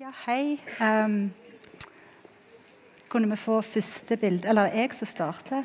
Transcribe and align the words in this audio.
Ja, 0.00 0.08
hei. 0.26 0.58
Um, 0.80 1.34
kunne 3.08 3.28
vi 3.30 3.36
få 3.36 3.60
første 3.60 4.16
bilde? 4.16 4.48
Eller 4.48 4.62
er 4.62 4.86
jeg 4.86 4.94
som 4.96 5.06
starter? 5.06 5.64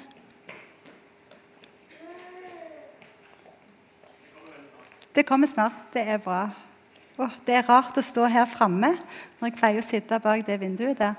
Det 5.15 5.25
kommer 5.25 5.47
snart. 5.47 5.79
Det 5.93 6.03
er 6.03 6.17
bra. 6.17 6.49
Oh, 7.17 7.31
det 7.47 7.55
er 7.55 7.69
rart 7.69 7.97
å 7.97 8.03
stå 8.03 8.27
her 8.27 8.45
framme 8.51 8.91
når 9.39 9.47
jeg 9.47 9.57
pleier 9.57 9.79
å 9.79 9.87
sitte 9.87 10.19
bak 10.19 10.43
det 10.45 10.59
vinduet 10.59 10.99
der. 10.99 11.15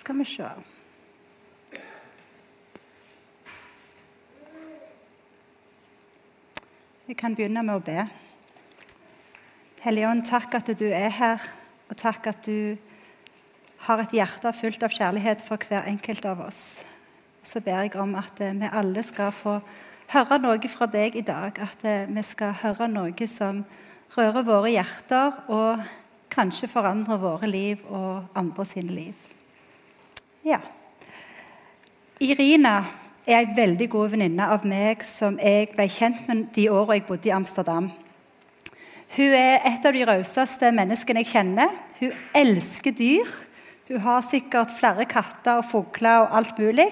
Skal 0.00 0.16
vi 0.18 0.30
se. 0.32 0.48
Jeg 7.06 7.20
kan 7.20 7.36
begynne 7.36 7.62
med 7.62 7.76
å 7.76 7.84
be. 7.84 8.08
Hellige 9.84 10.08
Ånd, 10.08 10.24
takk 10.24 10.54
at 10.56 10.78
du 10.78 10.88
er 10.88 11.12
her, 11.12 11.52
og 11.92 11.98
takk 12.00 12.30
at 12.30 12.46
du 12.46 12.76
har 13.84 14.00
et 14.00 14.14
hjerte 14.16 14.52
fullt 14.56 14.84
av 14.86 14.94
kjærlighet 14.94 15.42
for 15.44 15.60
hver 15.60 15.84
enkelt 15.90 16.24
av 16.24 16.40
oss. 16.46 16.80
Så 17.44 17.60
ber 17.60 17.82
jeg 17.84 17.96
om 18.00 18.14
at 18.16 18.40
eh, 18.40 18.54
vi 18.56 18.70
alle 18.72 19.02
skal 19.04 19.32
få 19.34 19.58
høre 20.14 20.38
noe 20.40 20.70
fra 20.72 20.86
deg 20.88 21.18
i 21.18 21.24
dag. 21.26 21.58
At 21.60 21.84
eh, 21.84 22.08
vi 22.08 22.22
skal 22.24 22.54
høre 22.62 22.88
noe 22.88 23.28
som 23.28 23.64
rører 24.16 24.46
våre 24.46 24.72
hjerter, 24.72 25.36
og 25.52 25.82
kanskje 26.32 26.70
forandrer 26.72 27.20
våre 27.20 27.50
liv 27.50 27.82
og 27.90 28.30
andre 28.38 28.66
sine 28.68 28.96
liv. 28.96 29.28
Ja. 30.46 30.62
Irina 32.22 32.78
er 33.26 33.42
ei 33.42 33.56
veldig 33.56 33.88
god 33.92 34.14
venninne 34.14 34.48
av 34.54 34.64
meg 34.64 35.04
som 35.04 35.36
jeg 35.42 35.74
ble 35.74 35.90
kjent 35.92 36.24
med 36.30 36.48
de 36.56 36.70
årene 36.72 37.02
jeg 37.02 37.06
bodde 37.10 37.28
i 37.28 37.36
Amsterdam. 37.36 37.92
Hun 39.12 39.34
er 39.36 39.60
et 39.68 39.84
av 39.84 39.92
de 39.92 40.06
rauseste 40.08 40.70
menneskene 40.72 41.20
jeg 41.20 41.34
kjenner. 41.34 41.72
Hun 41.98 42.14
elsker 42.38 42.94
dyr. 42.96 43.28
Hun 43.90 44.00
har 44.00 44.22
sikkert 44.24 44.72
flere 44.72 45.04
katter 45.04 45.58
og 45.60 45.66
fugler 45.68 46.22
og 46.22 46.36
alt 46.38 46.56
mulig. 46.56 46.88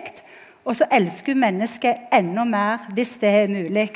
Og 0.68 0.76
så 0.76 0.84
elsker 0.92 1.32
hun 1.32 1.40
mennesket 1.46 2.12
enda 2.12 2.44
mer 2.44 2.84
hvis 2.92 3.14
det 3.22 3.30
er 3.38 3.48
mulig. 3.48 3.88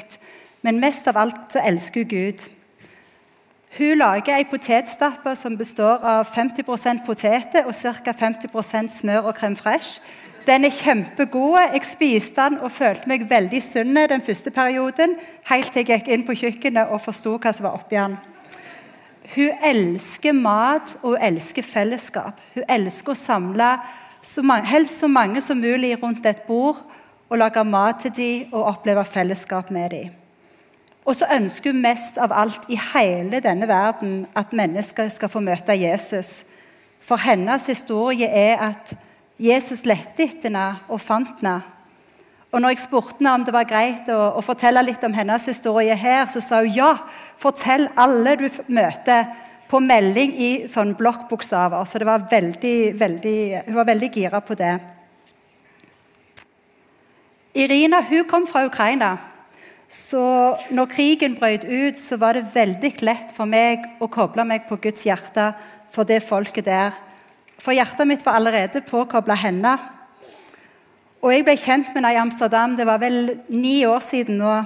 Men 0.64 0.80
mest 0.80 1.10
av 1.12 1.20
alt 1.20 1.52
så 1.52 1.60
elsker 1.68 2.06
hun 2.06 2.12
Gud. 2.14 2.46
Hun 3.76 4.00
lager 4.00 4.38
ei 4.38 4.48
potetstappe 4.48 5.36
som 5.36 5.58
består 5.60 6.00
av 6.00 6.30
50% 6.32 7.04
poteter 7.04 7.68
og 7.68 7.74
ca. 7.76 8.12
50 8.24 8.88
smør 8.88 9.28
og 9.28 9.36
crème 9.36 9.60
fraîche. 9.60 10.00
Den 10.46 10.64
er 10.64 10.70
kjempegod. 10.76 11.56
Jeg 11.72 11.86
spiste 11.88 12.42
den 12.42 12.58
og 12.60 12.72
følte 12.72 13.08
meg 13.08 13.24
veldig 13.30 13.62
sunn 13.64 13.96
den 13.96 14.24
første 14.24 14.50
perioden, 14.52 15.16
helt 15.48 15.72
til 15.72 15.80
jeg 15.80 15.88
gikk 15.88 16.10
inn 16.12 16.24
på 16.26 16.36
kjøkkenet 16.36 16.92
og 16.92 17.00
forsto 17.00 17.38
hva 17.38 17.52
som 17.52 17.64
var 17.64 17.78
oppi 17.78 17.96
den. 17.96 18.18
Hun 19.34 19.62
elsker 19.64 20.36
mat 20.36 20.98
og 21.02 21.14
hun 21.14 21.22
elsker 21.30 21.64
fellesskap. 21.64 22.40
Hun 22.54 22.66
elsker 22.68 23.14
å 23.14 23.16
samle 23.16 23.70
så 24.24 24.44
mange, 24.44 24.68
helst 24.68 25.00
så 25.00 25.08
mange 25.08 25.40
som 25.44 25.60
mulig 25.60 25.94
rundt 26.02 26.26
et 26.26 26.44
bord 26.48 26.82
og 27.30 27.40
lage 27.40 27.64
mat 27.64 28.04
til 28.04 28.12
dem 28.16 28.52
og 28.52 28.68
oppleve 28.74 29.04
fellesskap 29.04 29.70
med 29.72 29.90
dem. 29.90 30.12
Og 31.04 31.16
så 31.16 31.28
ønsker 31.32 31.72
hun 31.72 31.82
mest 31.84 32.20
av 32.20 32.32
alt 32.32 32.68
i 32.72 32.76
hele 32.92 33.40
denne 33.44 33.68
verden 33.68 34.26
at 34.36 34.52
mennesker 34.52 35.08
skal 35.12 35.32
få 35.32 35.40
møte 35.44 35.76
Jesus. 35.76 36.44
For 37.00 37.20
hennes 37.20 37.66
historie 37.68 38.28
er 38.28 38.60
at 38.60 38.94
Jesus 39.40 39.82
lette 39.88 40.28
etter 40.28 40.46
henne 40.46 40.66
og 40.86 41.00
fant 41.02 41.40
henne. 41.40 41.58
Og 42.54 42.62
når 42.62 42.76
jeg 42.76 42.84
spurte 42.84 43.18
henne 43.18 43.32
om 43.34 43.44
det 43.46 43.54
var 43.54 43.66
greit 43.66 44.06
å, 44.14 44.36
å, 44.38 44.42
fortelle 44.46 44.84
litt 44.86 45.02
om 45.02 45.14
hennes 45.16 45.48
historie 45.50 45.96
her, 45.98 46.28
så 46.30 46.38
sa 46.38 46.60
hun 46.62 46.70
ja, 46.70 46.92
fortell 47.40 47.88
alle 47.98 48.36
du 48.38 48.46
møter, 48.70 49.26
på 49.64 49.80
melding 49.80 50.34
i 50.38 50.48
sånn 50.70 50.92
blokkbokstaver. 50.94 51.86
Så 51.88 51.98
det 51.98 52.06
var 52.06 52.26
veldig, 52.30 52.76
veldig, 53.00 53.38
hun 53.64 53.78
var 53.80 53.88
veldig 53.88 54.10
gira 54.12 54.38
på 54.44 54.54
det. 54.60 54.74
Irina 57.58 58.02
hun 58.06 58.28
kom 58.30 58.46
fra 58.46 58.62
Ukraina. 58.68 59.16
Så 59.90 60.20
når 60.74 60.92
krigen 60.92 61.34
brøt 61.40 61.64
ut, 61.64 61.98
så 61.98 62.20
var 62.20 62.36
det 62.36 62.52
veldig 62.54 62.92
lett 63.08 63.34
for 63.34 63.50
meg 63.50 63.88
å 63.98 64.06
koble 64.12 64.44
meg 64.46 64.68
på 64.68 64.78
Guds 64.84 65.08
hjerte 65.08 65.48
for 65.94 66.06
det 66.06 66.20
folket 66.22 66.68
der 66.68 66.94
for 67.58 67.76
hjertet 67.76 68.08
mitt 68.08 68.24
var 68.26 68.38
allerede 68.38 68.82
påkobla 68.86 69.36
henne. 69.38 69.76
Og 71.24 71.32
jeg 71.32 71.44
ble 71.46 71.54
kjent 71.56 71.88
med 71.92 72.02
henne 72.02 72.12
i 72.12 72.20
Amsterdam 72.20 72.74
det 72.76 72.86
var 72.86 73.00
vel 73.00 73.38
ni 73.48 73.84
år 73.88 74.02
siden 74.04 74.42
nå. 74.42 74.56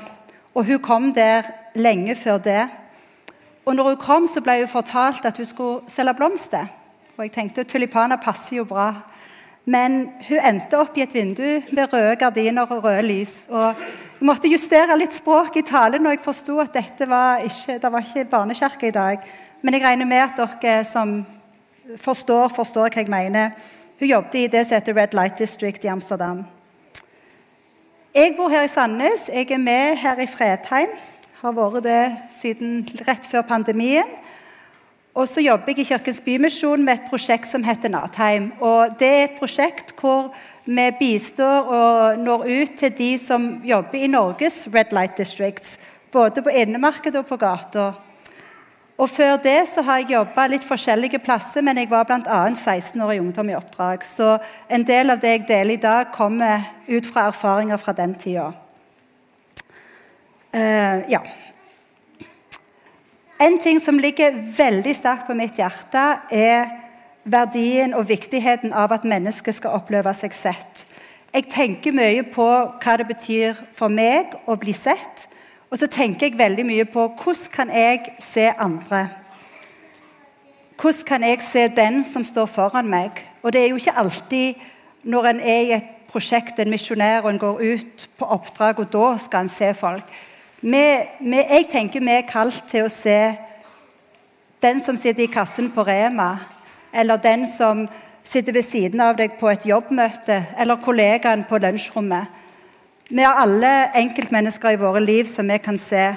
Og 0.54 0.66
hun 0.66 0.82
kom 0.82 1.12
der 1.14 1.46
lenge 1.78 2.16
før 2.18 2.40
det. 2.42 2.64
Og 3.68 3.76
når 3.76 3.92
hun 3.92 4.00
kom, 4.00 4.26
så 4.26 4.40
ble 4.42 4.62
hun 4.62 4.72
fortalt 4.72 5.26
at 5.28 5.36
hun 5.36 5.46
skulle 5.46 5.92
selge 5.92 6.16
blomster. 6.18 6.66
Og 7.16 7.26
jeg 7.26 7.32
tenkte 7.34 7.66
tulipaner 7.68 8.18
passer 8.22 8.56
jo 8.56 8.64
bra. 8.64 8.92
Men 9.68 10.00
hun 10.28 10.40
endte 10.40 10.78
opp 10.80 10.96
i 10.96 11.04
et 11.04 11.14
vindu 11.14 11.44
med 11.76 11.92
røde 11.92 12.16
gardiner 12.16 12.66
og 12.72 12.84
røde 12.84 13.04
lys. 13.04 13.34
Og 13.52 13.74
jeg 14.18 14.26
måtte 14.26 14.50
justere 14.50 14.96
litt 14.96 15.14
språk 15.14 15.60
i 15.60 15.66
talen 15.66 16.02
når 16.02 16.16
jeg 16.16 16.24
forsto 16.24 16.56
at 16.62 16.74
dette 16.74 17.06
var 17.06 17.44
ikke, 17.44 17.76
det 17.78 17.92
var 17.92 18.06
ikke 18.06 18.30
barnekirke 18.32 18.88
i 18.88 18.96
dag. 18.96 19.26
Men 19.62 19.76
jeg 19.76 19.84
regner 19.84 20.08
med 20.08 20.24
at 20.24 20.62
dere 20.62 20.86
som 20.88 21.20
forstår, 21.96 22.48
forstår 22.52 22.92
hva 22.92 23.02
jeg 23.02 23.10
mener. 23.10 23.50
Hun 23.98 24.08
jobbet 24.08 24.34
i 24.34 24.46
det 24.52 24.66
som 24.66 24.76
heter 24.76 24.96
Red 24.96 25.14
Light 25.16 25.38
District 25.38 25.84
i 25.84 25.90
Amsterdam. 25.90 26.44
Jeg 28.14 28.34
bor 28.36 28.48
her 28.48 28.66
i 28.66 28.68
Sandnes. 28.68 29.28
Jeg 29.32 29.50
er 29.50 29.58
med 29.62 29.96
her 29.96 30.20
i 30.20 30.26
Fredheim. 30.26 30.92
Har 31.40 31.54
vært 31.54 31.84
det 31.84 32.16
siden 32.34 32.82
rett 33.06 33.26
før 33.26 33.42
pandemien. 33.46 34.08
Og 35.18 35.26
så 35.28 35.42
jobber 35.42 35.72
jeg 35.72 35.82
i 35.82 35.88
Kirkens 35.88 36.20
Bymisjon 36.22 36.84
med 36.84 36.94
et 36.94 37.08
prosjekt 37.10 37.48
som 37.50 37.64
heter 37.66 37.90
Natheim. 37.90 38.52
Og 38.60 38.94
det 39.00 39.08
er 39.08 39.24
et 39.24 39.38
prosjekt 39.38 39.94
hvor 39.98 40.32
vi 40.64 40.90
bistår 40.98 41.70
og 41.74 42.18
når 42.22 42.44
ut 42.46 42.74
til 42.78 42.92
de 42.98 43.12
som 43.18 43.48
jobber 43.64 43.98
i 43.98 44.10
Norges 44.10 44.68
Red 44.74 44.92
Light 44.92 45.16
Districts. 45.18 45.78
Både 46.12 46.42
på 46.42 46.54
innemarkedet 46.54 47.22
og 47.22 47.26
på 47.26 47.40
gata. 47.40 47.92
Og 48.98 49.06
Før 49.10 49.36
det 49.38 49.60
så 49.70 49.82
har 49.86 50.00
jeg 50.00 50.10
jobba 50.16 50.48
litt 50.50 50.64
forskjellige 50.66 51.20
plasser, 51.22 51.62
men 51.62 51.78
jeg 51.78 51.90
var 51.90 52.06
bl.a. 52.08 52.38
16 52.50 52.98
år 52.98 53.12
i 53.14 53.20
Ungdom 53.22 53.52
i 53.52 53.54
oppdrag. 53.54 54.02
Så 54.02 54.32
en 54.66 54.82
del 54.86 55.14
av 55.14 55.20
det 55.22 55.36
jeg 55.36 55.44
deler 55.46 55.76
i 55.76 55.82
dag, 55.82 56.08
kommer 56.10 56.66
ut 56.88 57.06
fra 57.06 57.28
erfaringer 57.30 57.78
fra 57.78 57.94
den 57.94 58.16
tida. 58.18 58.48
Uh, 60.50 61.06
ja. 61.12 61.22
En 63.38 63.60
ting 63.62 63.78
som 63.78 64.02
ligger 64.02 64.34
veldig 64.56 64.96
sterkt 64.98 65.28
på 65.30 65.38
mitt 65.38 65.60
hjerte, 65.60 66.04
er 66.34 66.66
verdien 67.22 67.94
og 67.94 68.08
viktigheten 68.08 68.74
av 68.74 68.96
at 68.96 69.06
mennesket 69.06 69.60
skal 69.60 69.78
oppleve 69.78 70.10
seg 70.18 70.34
sett. 70.34 70.86
Jeg 71.30 71.46
tenker 71.52 71.94
mye 71.94 72.26
på 72.26 72.50
hva 72.82 72.98
det 72.98 73.06
betyr 73.06 73.58
for 73.78 73.94
meg 73.94 74.34
å 74.48 74.58
bli 74.58 74.74
sett. 74.74 75.28
Og 75.70 75.78
så 75.78 75.86
tenker 75.86 76.26
jeg 76.28 76.38
veldig 76.38 76.64
mye 76.66 76.84
på 76.88 77.06
hvordan 77.20 77.52
kan 77.52 77.70
jeg 77.74 78.14
se 78.24 78.46
andre? 78.58 79.08
Hvordan 80.80 81.04
kan 81.06 81.24
jeg 81.26 81.42
se 81.42 81.68
den 81.68 82.04
som 82.04 82.24
står 82.24 82.46
foran 82.46 82.88
meg? 82.88 83.10
Og 83.42 83.52
det 83.52 83.62
er 83.62 83.68
jo 83.68 83.76
ikke 83.76 83.98
alltid 83.98 84.54
når 85.02 85.26
en 85.26 85.40
er 85.40 85.60
i 85.60 85.72
et 85.76 85.94
prosjekt, 86.08 86.58
en 86.58 86.70
misjonær, 86.70 87.20
og 87.22 87.30
en 87.30 87.38
går 87.38 87.60
ut 87.72 88.08
på 88.18 88.24
oppdrag, 88.24 88.78
og 88.78 88.92
da 88.92 89.18
skal 89.18 89.44
en 89.44 89.52
se 89.52 89.74
folk. 89.74 90.08
Vi, 90.60 90.84
vi, 91.20 91.36
jeg 91.36 91.68
tenker 91.70 92.00
vi 92.00 92.14
er 92.16 92.26
kalt 92.28 92.64
til 92.70 92.86
å 92.86 92.92
se 92.92 93.18
den 94.62 94.80
som 94.82 94.96
sitter 94.96 95.26
i 95.26 95.30
kassen 95.32 95.70
på 95.70 95.84
Rema, 95.86 96.32
eller 96.92 97.20
den 97.22 97.44
som 97.46 97.84
sitter 98.24 98.56
ved 98.56 98.64
siden 98.66 99.00
av 99.00 99.16
deg 99.20 99.36
på 99.40 99.50
et 99.52 99.66
jobbmøte, 99.68 100.40
eller 100.58 100.80
kollegaen 100.82 101.44
på 101.48 101.60
lunsjrommet. 101.62 102.26
Vi 103.08 103.22
har 103.24 103.38
alle 103.40 103.68
enkeltmennesker 103.96 104.74
i 104.74 104.80
våre 104.80 105.00
liv 105.00 105.24
som 105.24 105.48
vi 105.48 105.56
kan 105.64 105.78
se. 105.80 106.10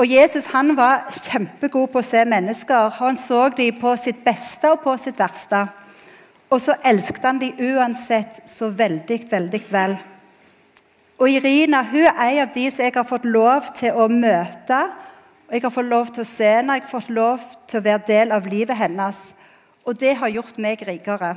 Og 0.00 0.08
Jesus 0.08 0.46
han 0.54 0.72
var 0.78 1.10
kjempegod 1.12 1.90
på 1.92 2.00
å 2.00 2.06
se 2.06 2.22
mennesker. 2.24 2.88
Han 3.02 3.18
så 3.20 3.50
dem 3.52 3.76
på 3.82 3.92
sitt 4.00 4.24
beste 4.24 4.72
og 4.72 4.80
på 4.80 4.96
sitt 4.96 5.20
verste. 5.20 5.60
Og 6.48 6.62
så 6.64 6.78
elsket 6.88 7.28
han 7.28 7.42
dem 7.42 7.60
uansett 7.60 8.40
så 8.48 8.70
veldig, 8.72 9.20
veldig 9.28 9.62
vel. 9.68 9.98
Og 11.20 11.28
Irina 11.30 11.84
hun 11.92 12.08
er 12.08 12.24
en 12.30 12.42
av 12.48 12.56
de 12.56 12.64
som 12.72 12.86
jeg 12.86 12.96
har 12.96 13.10
fått 13.12 13.28
lov 13.28 13.68
til 13.76 13.92
å 13.92 14.08
møte. 14.08 14.82
og 15.46 15.52
Jeg 15.52 15.66
har 15.68 15.78
fått 15.78 15.92
lov 15.92 16.14
til 16.14 16.24
å 16.24 16.32
se 16.32 16.48
henne, 16.48 16.80
jeg 16.80 16.88
har 16.88 16.96
fått 16.96 17.12
lov 17.12 17.44
til 17.68 17.82
å 17.82 17.84
være 17.92 18.08
del 18.08 18.32
av 18.32 18.48
livet 18.48 18.76
hennes. 18.76 19.34
Og 19.84 20.00
det 20.00 20.16
har 20.16 20.32
gjort 20.32 20.56
meg 20.56 20.80
rikere. 20.88 21.36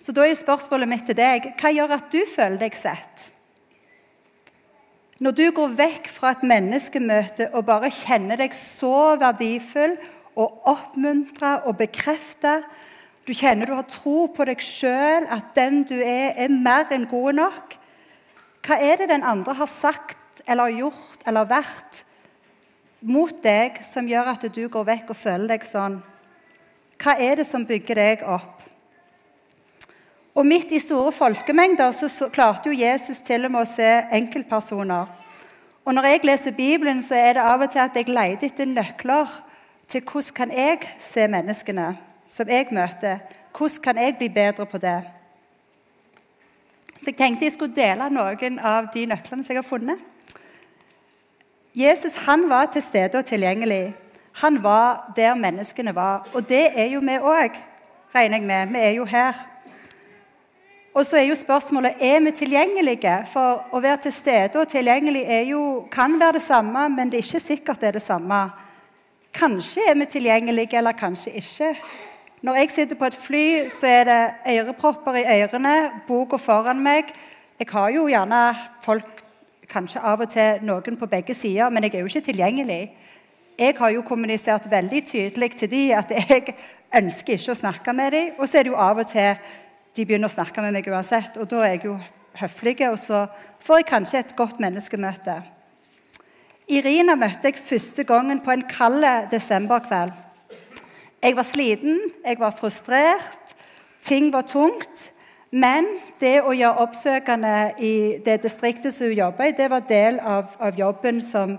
Så 0.00 0.14
da 0.16 0.24
er 0.24 0.38
spørsmålet 0.38 0.88
mitt 0.88 1.04
til 1.08 1.18
deg 1.18 1.50
hva 1.60 1.72
gjør 1.76 1.92
at 1.98 2.08
du 2.12 2.22
føler 2.28 2.56
deg 2.62 2.76
sett? 2.78 3.26
Når 5.20 5.34
du 5.36 5.42
går 5.52 5.74
vekk 5.76 6.06
fra 6.08 6.30
et 6.32 6.44
menneskemøte 6.48 7.50
og 7.52 7.66
bare 7.68 7.90
kjenner 7.92 8.40
deg 8.40 8.54
så 8.56 9.18
verdifull 9.20 9.98
og 10.40 10.70
oppmuntra 10.70 11.58
og 11.68 11.76
bekrefta 11.82 12.62
Du 13.28 13.34
kjenner 13.36 13.68
du 13.68 13.74
har 13.76 13.84
tro 13.86 14.24
på 14.32 14.44
deg 14.48 14.62
sjøl, 14.64 15.26
at 15.28 15.52
den 15.54 15.82
du 15.86 15.98
er, 16.00 16.32
er 16.40 16.48
mer 16.50 16.88
enn 16.90 17.04
god 17.06 17.36
nok. 17.36 17.76
Hva 18.64 18.78
er 18.80 18.96
det 18.98 19.10
den 19.12 19.22
andre 19.22 19.54
har 19.54 19.68
sagt 19.70 20.40
eller 20.48 20.72
gjort 20.72 21.28
eller 21.28 21.46
vært 21.46 22.00
mot 23.06 23.36
deg 23.44 23.76
som 23.86 24.08
gjør 24.08 24.32
at 24.32 24.48
du 24.48 24.64
går 24.72 24.88
vekk 24.88 25.12
og 25.12 25.20
føler 25.20 25.52
deg 25.52 25.68
sånn? 25.68 26.00
Hva 27.00 27.14
er 27.20 27.38
det 27.38 27.46
som 27.46 27.68
bygger 27.68 28.00
deg 28.00 28.24
opp? 28.24 28.59
Og 30.34 30.46
Midt 30.46 30.72
i 30.72 30.78
store 30.78 31.12
folkemengder 31.12 31.90
så, 31.92 32.28
klarte 32.32 32.70
jo 32.70 32.78
Jesus 32.78 33.18
til 33.26 33.44
og 33.44 33.50
med 33.50 33.64
å 33.64 33.68
se 33.68 33.88
enkeltpersoner. 34.14 35.06
Og 35.84 35.94
Når 35.94 36.06
jeg 36.06 36.24
leser 36.24 36.50
Bibelen, 36.54 37.02
så 37.02 37.14
er 37.14 37.32
det 37.34 37.42
av 37.42 37.62
og 37.64 37.70
til 37.70 37.82
at 37.82 37.96
jeg 37.96 38.08
leter 38.08 38.46
etter 38.46 38.68
nøkler 38.68 39.32
til 39.88 40.04
hvordan 40.06 40.34
kan 40.36 40.52
jeg 40.54 40.84
se 41.00 41.26
menneskene 41.26 41.88
som 42.30 42.48
jeg 42.48 42.68
møter. 42.70 43.18
Hvordan 43.56 43.82
kan 43.82 43.98
jeg 43.98 44.16
bli 44.18 44.28
bedre 44.28 44.66
på 44.66 44.78
det? 44.78 45.00
Så 47.00 47.10
jeg 47.10 47.16
tenkte 47.16 47.44
jeg 47.44 47.56
skulle 47.56 47.74
dele 47.74 48.06
noen 48.12 48.58
av 48.60 48.92
de 48.94 49.06
nøklene 49.08 49.42
som 49.42 49.54
jeg 49.54 49.62
har 49.62 49.66
funnet. 49.66 49.98
Jesus 51.74 52.14
han 52.26 52.48
var 52.50 52.70
til 52.70 52.82
stede 52.82 53.18
og 53.18 53.26
tilgjengelig. 53.26 53.94
Han 54.42 54.62
var 54.62 55.12
der 55.16 55.34
menneskene 55.34 55.94
var. 55.94 56.28
Og 56.34 56.48
det 56.48 56.70
er 56.74 56.92
jo 56.92 57.00
vi 57.00 57.16
òg, 57.18 57.56
regner 58.14 58.38
jeg 58.38 58.46
med. 58.46 58.74
Vi 58.74 58.78
er 58.78 58.94
jo 58.98 59.04
her. 59.04 59.34
Og 60.94 61.06
så 61.06 61.20
er 61.20 61.28
jo 61.28 61.38
spørsmålet 61.38 62.02
er 62.02 62.18
vi 62.24 62.32
tilgjengelige. 62.34 63.14
For 63.30 63.62
å 63.70 63.80
være 63.82 64.02
til 64.06 64.14
stede 64.14 64.58
og 64.58 64.68
tilgjengelig 64.68 65.22
jo, 65.52 65.62
kan 65.92 66.18
være 66.20 66.40
det 66.40 66.42
samme, 66.42 66.88
men 66.90 67.10
det 67.10 67.20
er 67.20 67.26
ikke 67.28 67.46
sikkert 67.46 67.80
det 67.80 67.88
er 67.88 67.98
det 67.98 68.02
samme. 68.02 68.40
Kanskje 69.34 69.86
er 69.86 69.94
vi 69.94 70.08
tilgjengelige, 70.10 70.78
eller 70.78 70.98
kanskje 70.98 71.36
ikke. 71.38 71.74
Når 72.42 72.54
jeg 72.54 72.70
sitter 72.70 72.98
på 72.98 73.06
et 73.06 73.20
fly, 73.20 73.44
så 73.70 73.86
er 73.86 74.04
det 74.08 74.20
ørepropper 74.56 75.20
i 75.20 75.24
ørene, 75.42 75.76
boka 76.08 76.40
foran 76.40 76.82
meg. 76.82 77.14
Jeg 77.60 77.68
har 77.70 77.90
jo 77.94 78.08
gjerne 78.08 78.42
folk 78.82 79.22
kanskje 79.70 80.02
av 80.02 80.24
og 80.24 80.32
til 80.32 80.64
noen 80.66 80.98
på 80.98 81.06
begge 81.06 81.34
sider, 81.36 81.70
men 81.70 81.86
jeg 81.86 81.94
er 81.94 82.02
jo 82.02 82.10
ikke 82.10 82.26
tilgjengelig. 82.32 82.82
Jeg 83.60 83.76
har 83.78 83.90
jo 83.94 84.02
kommunisert 84.02 84.70
veldig 84.70 85.02
tydelig 85.06 85.50
til 85.60 85.70
dem 85.70 85.98
at 85.98 86.10
jeg 86.16 86.54
ønsker 86.96 87.36
ikke 87.36 87.52
å 87.52 87.60
snakke 87.60 87.92
med 87.94 88.14
dem. 88.16 88.30
Og 88.38 88.48
så 88.48 88.58
er 88.58 88.66
det 88.66 88.72
jo 88.72 88.80
av 88.80 88.98
og 88.98 89.06
til 89.06 89.36
de 89.96 90.06
begynner 90.06 90.30
å 90.30 90.32
snakke 90.32 90.62
med 90.62 90.74
meg 90.76 90.88
uansett, 90.90 91.36
og 91.40 91.48
da 91.50 91.62
er 91.64 91.74
jeg 91.74 91.88
jo 91.88 91.96
høflig, 92.40 92.76
og 92.88 92.98
så 93.00 93.24
får 93.64 93.80
jeg 93.80 93.88
kanskje 93.90 94.20
et 94.20 94.36
godt 94.38 94.60
menneskemøte. 94.62 95.40
Irina 96.70 97.16
møtte 97.18 97.50
jeg 97.50 97.64
første 97.66 98.04
gangen 98.06 98.42
på 98.44 98.52
en 98.54 98.66
kald 98.70 99.04
desemberkveld. 99.32 100.12
Jeg 101.20 101.36
var 101.36 101.44
sliten, 101.44 101.98
jeg 102.24 102.38
var 102.40 102.54
frustrert, 102.56 103.56
ting 104.02 104.30
var 104.32 104.46
tungt. 104.48 105.10
Men 105.50 105.88
det 106.22 106.44
å 106.46 106.54
gjøre 106.54 106.84
oppsøkende 106.84 107.54
i 107.82 107.94
det 108.22 108.38
distriktet 108.44 108.94
som 108.94 109.10
hun 109.10 109.18
jobber 109.18 109.50
i, 109.50 109.56
det 109.58 109.66
var 109.72 109.82
del 109.88 110.20
av, 110.22 110.54
av 110.62 110.78
jobben 110.78 111.18
som 111.24 111.58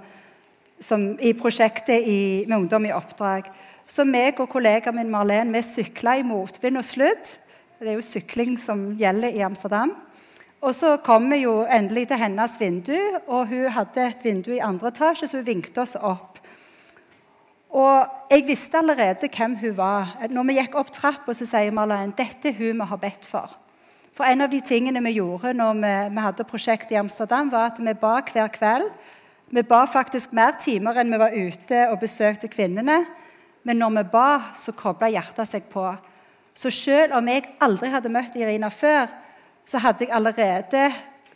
som, 0.82 1.12
i 1.22 1.34
prosjektet 1.38 2.08
i, 2.08 2.46
med 2.48 2.58
Ungdom 2.58 2.88
i 2.90 2.96
oppdrag. 2.96 3.50
Så 3.88 4.06
meg 4.08 4.40
og 4.42 4.50
kollegaen 4.52 4.98
min 4.98 5.12
Marlene 5.12 5.54
vi 5.56 5.64
sykla 5.66 6.18
i 6.20 6.26
motvind 6.26 6.80
og 6.80 6.88
sludd. 6.88 7.36
Det 7.82 7.90
er 7.90 7.96
jo 7.98 8.06
sykling 8.06 8.60
som 8.62 8.92
gjelder 8.94 9.34
i 9.34 9.42
Amsterdam. 9.42 9.96
Og 10.62 10.76
så 10.78 11.00
kom 11.02 11.24
vi 11.34 11.40
jo 11.48 11.64
endelig 11.66 12.04
til 12.12 12.20
hennes 12.22 12.58
vindu, 12.62 12.98
og 13.26 13.48
hun 13.50 13.72
hadde 13.74 14.04
et 14.06 14.22
vindu 14.22 14.52
i 14.54 14.62
andre 14.62 14.92
etasje, 14.92 15.26
så 15.26 15.40
hun 15.40 15.48
vinket 15.48 15.80
oss 15.82 15.96
opp. 15.98 16.38
Og 17.74 18.30
jeg 18.30 18.46
visste 18.46 18.78
allerede 18.78 19.32
hvem 19.34 19.56
hun 19.64 19.74
var. 19.80 20.14
Når 20.30 20.46
vi 20.46 20.58
gikk 20.60 20.78
opp 20.78 20.92
trappa, 20.94 21.34
sier 21.34 21.74
Marlene 21.74 22.14
dette 22.14 22.52
er 22.52 22.60
hun 22.60 22.84
vi 22.84 22.88
har 22.92 23.02
bedt 23.02 23.26
for. 23.26 23.58
For 24.14 24.30
en 24.30 24.46
av 24.46 24.54
de 24.54 24.62
tingene 24.62 25.02
vi 25.08 25.16
gjorde 25.18 25.56
når 25.58 25.82
vi, 25.82 25.96
vi 26.14 26.28
hadde 26.28 26.48
prosjekt 26.54 26.94
i 26.94 27.00
Amsterdam, 27.02 27.50
var 27.50 27.72
at 27.72 27.82
vi 27.82 27.98
ba 27.98 28.20
hver 28.22 28.54
kveld 28.54 28.92
vi 29.52 29.66
ba 29.68 29.82
faktisk 29.90 30.32
mer 30.32 30.54
timer 30.62 31.02
enn 31.02 31.10
vi 31.12 31.18
var 31.20 31.34
ute 31.36 31.82
og 31.92 31.98
besøkte 32.00 32.48
kvinnene. 32.48 33.02
Men 33.68 33.82
når 33.82 33.98
vi 33.98 34.04
ba, 34.14 34.28
så 34.56 34.72
kobla 34.72 35.10
hjertet 35.12 35.50
seg 35.50 35.66
på. 35.74 35.90
Så 36.56 36.72
selv 36.74 37.16
om 37.18 37.28
jeg 37.32 37.48
aldri 37.64 37.90
hadde 37.92 38.12
møtt 38.12 38.36
Irina 38.38 38.70
før, 38.74 39.08
så 39.66 39.80
hadde 39.82 40.06
jeg 40.06 40.14
allerede 40.16 40.90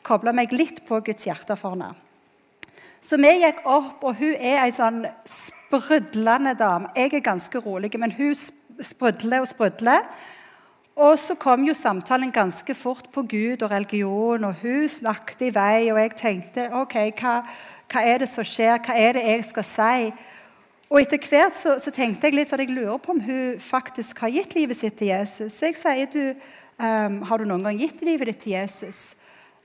kobla 0.05 0.33
meg 0.35 0.53
litt 0.53 0.83
på 0.87 0.99
Guds 1.05 1.25
hjerte 1.25 1.57
for 1.57 1.75
henne. 1.75 1.93
Så 3.05 3.19
vi 3.21 3.31
gikk 3.43 3.61
opp, 3.69 4.01
og 4.03 4.17
hun 4.17 4.33
er 4.33 4.63
ei 4.63 4.71
sånn 4.73 5.03
sprudlende 5.29 6.55
dame. 6.57 6.89
Jeg 6.97 7.13
er 7.13 7.25
ganske 7.25 7.61
rolig, 7.61 7.93
men 8.01 8.13
hun 8.17 8.33
sprudler 8.81 9.45
og 9.45 9.49
sprudler. 9.49 10.07
Og 10.95 11.19
så 11.19 11.35
kom 11.37 11.65
jo 11.67 11.75
samtalen 11.75 12.31
ganske 12.33 12.73
fort 12.75 13.11
på 13.13 13.25
Gud 13.29 13.61
og 13.65 13.71
religion, 13.71 14.47
og 14.47 14.61
hun 14.63 14.87
snakket 14.89 15.49
i 15.49 15.53
vei, 15.53 15.91
og 15.91 15.99
jeg 16.01 16.15
tenkte 16.17 16.69
OK, 16.73 16.95
hva 17.19 17.39
hva 17.91 18.01
er 18.01 18.23
det 18.23 18.29
som 18.31 18.45
skjer? 18.47 18.79
Hva 18.81 18.95
er 18.97 19.17
det 19.17 19.25
jeg 19.27 19.43
skal 19.45 19.67
si? 19.67 20.13
Og 20.89 21.01
etter 21.01 21.17
hvert 21.17 21.55
så, 21.57 21.79
så 21.81 21.91
tenkte 21.93 22.29
jeg 22.29 22.37
litt 22.37 22.49
så 22.49 22.59
jeg 22.61 22.69
lurer 22.69 22.99
på 23.01 23.15
om 23.15 23.21
hun 23.25 23.57
faktisk 23.61 24.21
har 24.21 24.33
gitt 24.33 24.53
livet 24.53 24.77
sitt 24.77 24.97
til 24.99 25.09
Jesus. 25.09 25.57
Så 25.57 25.71
jeg 25.71 25.79
sier 25.79 26.11
du, 26.13 26.21
um, 26.77 27.21
har 27.25 27.41
du 27.41 27.47
noen 27.49 27.65
gang 27.65 27.79
gitt 27.81 28.03
livet 28.05 28.29
ditt 28.29 28.43
til 28.43 28.53
Jesus? 28.53 29.15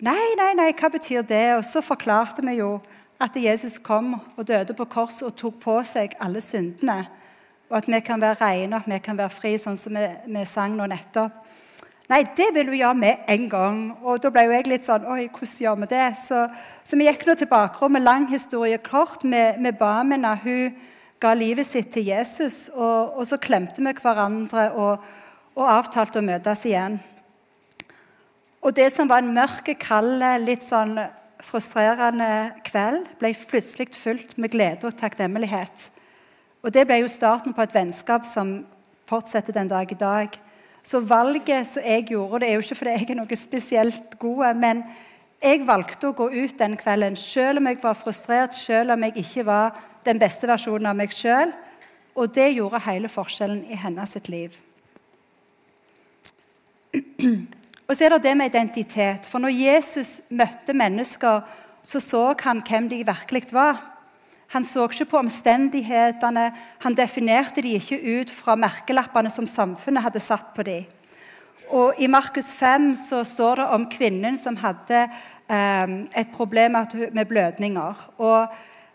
Nei, 0.00 0.32
nei, 0.40 0.54
nei, 0.56 0.70
hva 0.72 0.88
betyr 0.88 1.26
det? 1.28 1.44
Og 1.58 1.64
så 1.68 1.84
forklarte 1.84 2.44
vi 2.46 2.56
jo 2.62 2.78
at 3.20 3.36
Jesus 3.36 3.76
kom 3.84 4.14
og 4.16 4.46
døde 4.48 4.72
på 4.72 4.88
korset 4.88 5.26
og 5.28 5.36
tok 5.36 5.60
på 5.60 5.76
seg 5.84 6.16
alle 6.24 6.40
syndene. 6.40 7.02
Og 7.68 7.76
at 7.82 7.90
vi 7.92 8.00
kan 8.02 8.22
være 8.22 8.40
rene, 8.40 8.80
at 8.80 8.88
vi 8.88 8.98
kan 9.04 9.18
være 9.18 9.34
fri, 9.34 9.52
sånn 9.60 9.76
som 9.78 9.94
vi, 9.94 10.06
vi 10.24 10.46
sang 10.48 10.72
nå 10.78 10.88
nettopp. 10.88 11.36
Nei, 12.10 12.24
det 12.34 12.48
vil 12.56 12.72
hun 12.72 12.78
gjøre 12.80 12.96
med 12.98 13.28
en 13.30 13.44
gang. 13.52 13.82
Og 14.02 14.18
da 14.24 14.32
ble 14.34 14.48
jo 14.48 14.54
jeg 14.56 14.66
litt 14.66 14.86
sånn 14.88 15.04
Oi, 15.06 15.28
hvordan 15.28 15.60
gjør 15.62 15.76
vi 15.84 15.90
det? 15.92 16.06
Så, 16.18 16.40
så 16.82 16.98
vi 16.98 17.06
gikk 17.06 17.28
nå 17.28 17.36
til 17.38 17.50
bakrommet. 17.52 18.02
Lang 18.02 18.24
historie 18.32 18.80
kort. 18.82 19.22
Med, 19.22 19.60
med 19.62 19.78
Bamena. 19.78 20.32
Hun 20.40 20.72
ga 21.20 21.34
livet 21.36 21.68
sitt 21.68 21.92
til 21.94 22.08
Jesus. 22.08 22.68
Og, 22.72 23.16
og 23.20 23.28
så 23.28 23.38
klemte 23.40 23.82
vi 23.82 23.94
hverandre 24.00 24.70
og, 24.72 25.06
og, 25.56 25.64
avtalte 25.68 26.20
å 26.20 26.26
møtes 26.26 26.64
igjen. 26.68 26.98
Og 28.60 28.74
det 28.76 28.90
som 28.92 29.08
var 29.08 29.22
en 29.22 29.32
mørk, 29.36 29.72
kald, 29.80 30.20
litt 30.44 30.64
sånn 30.64 30.98
frustrerende 31.40 32.52
kveld, 32.66 33.06
ble 33.20 33.32
plutselig 33.48 33.94
fulgt 33.96 34.36
med 34.36 34.52
glede 34.52 34.88
og 34.88 34.98
takknemlighet. 35.00 35.88
Og 36.60 36.72
det 36.74 36.84
ble 36.88 37.00
jo 37.00 37.08
starten 37.08 37.56
på 37.56 37.64
et 37.64 37.72
vennskap 37.72 38.26
som 38.28 38.58
fortsetter 39.08 39.56
den 39.56 39.70
dag 39.70 39.88
i 39.88 39.96
dag. 39.96 40.34
Så 40.84 41.00
valget 41.04 41.68
som 41.68 41.84
jeg 41.84 42.10
gjorde, 42.12 42.42
det 42.42 42.50
er 42.50 42.58
jo 42.58 42.64
ikke 42.64 42.78
fordi 42.82 42.96
jeg 42.98 43.08
er 43.08 43.18
noe 43.18 43.36
spesielt 43.36 44.18
god, 44.20 44.60
men 44.60 44.84
jeg 45.40 45.64
valgte 45.64 46.10
å 46.10 46.16
gå 46.16 46.26
ut 46.28 46.58
den 46.60 46.76
kvelden 46.76 47.16
selv 47.16 47.62
om 47.62 47.68
jeg 47.70 47.80
var 47.80 47.96
frustrert, 47.96 48.56
selv 48.56 48.92
om 48.92 49.08
jeg 49.08 49.24
ikke 49.24 49.46
var 49.48 49.80
den 50.04 50.18
beste 50.20 50.48
versjonen 50.48 50.90
av 50.90 50.98
meg 50.98 51.14
sjøl. 51.14 51.52
Og 52.18 52.32
det 52.34 52.50
gjorde 52.56 52.82
hele 52.84 53.08
forskjellen 53.10 53.64
i 53.70 53.78
hennes 53.78 54.16
liv. 54.28 54.56
Og 57.90 57.96
så 57.96 58.06
er 58.06 58.14
det 58.14 58.22
det 58.28 58.36
med 58.38 58.52
identitet. 58.52 59.26
For 59.26 59.42
når 59.42 59.56
Jesus 59.56 60.20
møtte 60.30 60.74
mennesker, 60.76 61.40
så 61.82 62.00
så 62.00 62.34
han 62.44 62.62
hvem 62.66 62.88
de 62.88 63.04
virkelig 63.06 63.48
var. 63.52 63.80
Han 64.50 64.64
så 64.66 64.88
ikke 64.88 65.08
på 65.10 65.18
omstendighetene. 65.18 66.50
Han 66.82 66.94
definerte 66.94 67.62
de 67.62 67.76
ikke 67.78 67.98
ut 68.20 68.30
fra 68.30 68.56
merkelappene 68.58 69.30
som 69.30 69.46
samfunnet 69.46 70.02
hadde 70.02 70.22
satt 70.22 70.54
på 70.54 70.66
dem. 70.66 70.86
Og 71.70 71.94
I 72.02 72.08
Markus 72.10 72.50
5 72.52 72.94
så 72.98 73.22
står 73.24 73.60
det 73.60 73.66
om 73.74 73.86
kvinnen 73.90 74.38
som 74.42 74.56
hadde 74.58 75.04
eh, 75.06 75.92
et 76.18 76.32
problem 76.34 76.74
med 76.74 77.26
blødninger. 77.30 78.08
Og 78.18 78.48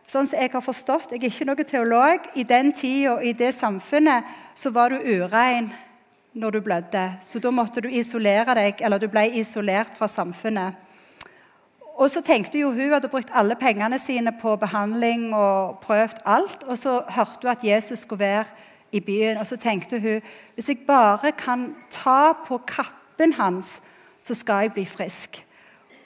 sånn 0.08 0.28
som 0.28 0.40
jeg 0.40 0.52
har 0.54 0.62
forstått, 0.62 1.12
Jeg 1.12 1.24
er 1.24 1.32
ikke 1.32 1.46
noen 1.46 1.66
teolog. 1.66 2.30
I 2.36 2.44
den 2.44 2.72
tida 2.74 3.16
og 3.16 3.26
i 3.26 3.34
det 3.34 3.54
samfunnet 3.56 4.24
så 4.56 4.72
var 4.72 4.90
du 4.90 4.98
urein 4.98 5.72
når 6.34 6.52
du 6.52 6.62
blødde. 6.62 7.06
Så 7.24 7.40
da 7.40 7.52
måtte 7.52 7.82
du 7.82 7.90
isolere 7.90 8.56
deg, 8.56 8.82
eller 8.82 9.00
du 9.00 9.08
ble 9.08 9.30
isolert 9.40 9.98
fra 9.98 10.08
samfunnet. 10.08 10.76
Og 11.96 12.10
så 12.12 12.22
tenkte 12.22 12.60
jo 12.60 12.72
Hun 12.72 12.92
hadde 12.92 13.08
brukt 13.08 13.32
alle 13.34 13.56
pengene 13.56 14.00
sine 14.00 14.34
på 14.42 14.56
behandling 14.56 15.34
og 15.34 15.80
prøvd 15.80 16.24
alt. 16.26 16.64
Og 16.68 16.78
så 16.78 17.02
hørte 17.08 17.48
hun 17.48 17.52
at 17.52 17.64
Jesus 17.64 18.00
skulle 18.00 18.20
være 18.20 18.46
i 18.92 19.00
byen. 19.00 19.38
Og 19.38 19.48
så 19.48 19.58
tenkte 19.58 20.00
hun 20.00 20.22
hvis 20.56 20.68
jeg 20.68 20.84
bare 20.88 21.32
kan 21.32 21.76
ta 21.92 22.34
på 22.48 22.58
kappen 22.68 23.34
hans, 23.34 23.82
så 24.22 24.34
skal 24.34 24.66
jeg 24.66 24.74
bli 24.74 24.86
frisk. 24.86 25.45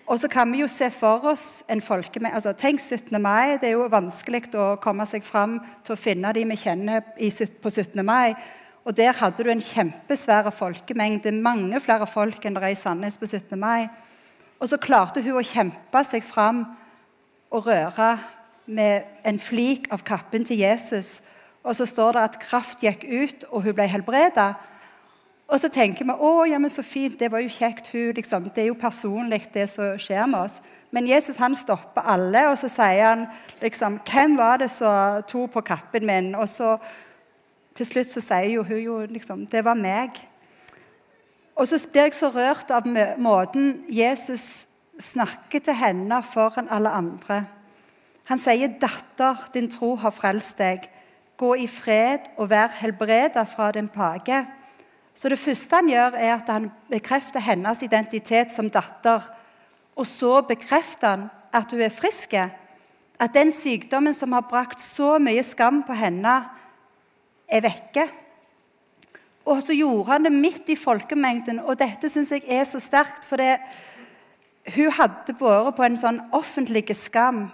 Og 0.10 0.18
så 0.18 0.26
kan 0.28 0.50
vi 0.50 0.64
jo 0.64 0.68
se 0.68 0.88
for 0.90 1.22
oss 1.30 1.62
en 1.70 1.84
folkemengde 1.86 2.40
altså, 2.40 2.56
Tenk 2.58 2.82
17. 2.82 3.22
mai. 3.22 3.60
Det 3.62 3.70
er 3.70 3.76
jo 3.76 3.86
vanskelig 3.94 4.48
å 4.58 4.72
komme 4.82 5.06
seg 5.06 5.22
fram 5.22 5.60
til 5.86 5.94
å 5.94 6.00
finne 6.02 6.32
de 6.34 6.48
vi 6.50 6.58
kjenner 6.58 7.04
på 7.14 7.70
17. 7.70 8.02
mai. 8.02 8.34
Og 8.90 8.96
der 8.98 9.14
hadde 9.14 9.46
du 9.46 9.52
en 9.54 9.62
kjempesvær 9.62 10.50
folkemengde. 10.50 11.30
Mange 11.46 11.78
flere 11.84 12.08
folk 12.10 12.42
enn 12.42 12.58
det 12.58 12.64
er 12.66 12.74
i 12.74 12.80
Sandnes 12.80 13.20
på 13.22 13.30
17. 13.30 13.54
mai. 13.62 13.86
Og 14.58 14.72
så 14.72 14.82
klarte 14.82 15.22
hun 15.22 15.38
å 15.38 15.46
kjempe 15.46 16.02
seg 16.10 16.26
fram 16.26 16.64
og 17.54 17.70
røre 17.70 18.16
med 18.66 19.06
en 19.30 19.38
flik 19.38 19.92
av 19.94 20.02
kappen 20.08 20.42
til 20.46 20.64
Jesus. 20.64 21.20
Og 21.62 21.78
så 21.78 21.86
står 21.86 22.18
det 22.18 22.26
at 22.26 22.42
kraft 22.42 22.82
gikk 22.82 23.06
ut, 23.06 23.46
og 23.54 23.62
hun 23.68 23.78
ble 23.78 23.86
helbreda. 23.94 24.56
Og 25.50 25.58
så 25.58 25.70
tenker 25.74 26.06
vi 26.06 26.14
å, 26.14 26.32
ja, 26.46 26.60
men 26.62 26.70
så 26.70 26.84
fint, 26.86 27.16
det 27.18 27.32
var 27.34 27.42
jo 27.42 27.50
kjekt. 27.50 27.90
Hun, 27.90 28.14
liksom, 28.14 28.52
det 28.54 28.64
er 28.64 28.68
jo 28.70 28.78
personlig, 28.78 29.48
det 29.54 29.66
som 29.72 29.98
skjer 29.98 30.28
med 30.30 30.46
oss. 30.46 30.60
Men 30.94 31.10
Jesus 31.10 31.38
han 31.42 31.58
stopper 31.58 32.06
alle, 32.06 32.44
og 32.52 32.58
så 32.58 32.70
sier 32.70 33.06
han 33.06 33.26
liksom 33.62 34.00
Hvem 34.06 34.38
var 34.38 34.62
det 34.62 34.70
som 34.74 35.24
tok 35.30 35.56
på 35.56 35.64
kappen 35.66 36.06
min? 36.06 36.32
Og 36.38 36.46
så 36.50 36.76
til 37.78 37.86
slutt 37.86 38.14
så 38.14 38.22
sier 38.22 38.50
jo 38.56 38.66
hun 38.66 38.82
jo 38.82 39.00
liksom 39.10 39.46
Det 39.50 39.62
var 39.66 39.78
meg. 39.78 40.18
Og 41.58 41.68
så 41.68 41.82
blir 41.92 42.08
jeg 42.08 42.18
så 42.18 42.30
rørt 42.34 42.70
av 42.72 42.86
måten 43.18 43.84
Jesus 43.90 44.68
snakker 45.00 45.64
til 45.66 45.76
henne 45.76 46.22
foran 46.24 46.70
alle 46.70 46.94
andre. 46.94 47.44
Han 48.30 48.40
sier, 48.40 48.70
'Datter, 48.70 49.50
din 49.54 49.70
tro 49.72 49.96
har 49.96 50.14
frelst 50.14 50.58
deg. 50.58 50.86
Gå 51.38 51.56
i 51.56 51.68
fred 51.68 52.30
og 52.38 52.50
vær 52.50 52.70
helbreda 52.70 53.44
fra 53.44 53.72
din 53.72 53.90
plage.' 53.90 54.59
Så 55.20 55.28
det 55.28 55.42
første 55.42 55.76
han 55.76 55.90
gjør, 55.92 56.16
er 56.16 56.38
at 56.38 56.48
han 56.48 56.70
bekrefter 56.88 57.44
hennes 57.44 57.82
identitet 57.84 58.54
som 58.54 58.70
datter. 58.72 59.26
Og 60.00 60.08
så 60.08 60.38
bekrefter 60.48 61.10
han 61.10 61.26
at 61.52 61.74
hun 61.76 61.82
er 61.84 61.92
frisk. 61.92 62.38
At 63.20 63.34
den 63.36 63.52
sykdommen 63.52 64.16
som 64.16 64.32
har 64.32 64.48
brakt 64.48 64.80
så 64.80 65.18
mye 65.20 65.44
skam 65.44 65.82
på 65.84 65.98
henne, 65.98 66.38
er 67.52 67.66
vekke. 67.66 68.06
Og 69.50 69.60
så 69.66 69.76
gjorde 69.76 70.12
han 70.12 70.28
det 70.28 70.32
midt 70.32 70.70
i 70.72 70.78
folkemengden, 70.80 71.60
og 71.66 71.80
dette 71.82 72.08
syns 72.12 72.32
jeg 72.32 72.46
er 72.48 72.64
så 72.70 72.80
sterkt. 72.80 73.26
For 73.28 73.42
det, 73.42 73.58
hun 74.76 74.94
hadde 74.94 75.36
båret 75.40 75.76
på 75.76 75.84
en 75.84 76.00
sånn 76.00 76.22
offentlig 76.38 76.86
skam, 76.96 77.50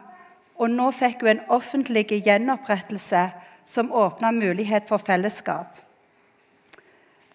og 0.60 0.70
nå 0.70 0.92
fikk 0.94 1.26
hun 1.26 1.34
en 1.34 1.44
offentlig 1.56 2.06
gjenopprettelse 2.20 3.26
som 3.66 3.90
åpna 3.90 4.30
mulighet 4.36 4.86
for 4.92 5.02
fellesskap. 5.02 5.85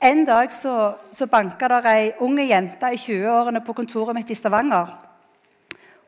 En 0.03 0.25
dag 0.25 0.53
så, 0.53 0.95
så 1.13 1.27
banka 1.29 1.69
der 1.69 1.87
ei 1.91 2.13
unge 2.25 2.47
jente 2.49 2.89
i 2.89 2.97
20-årene 2.97 3.61
på 3.61 3.75
kontoret 3.77 4.17
mitt 4.17 4.31
i 4.33 4.35
Stavanger. 4.35 4.95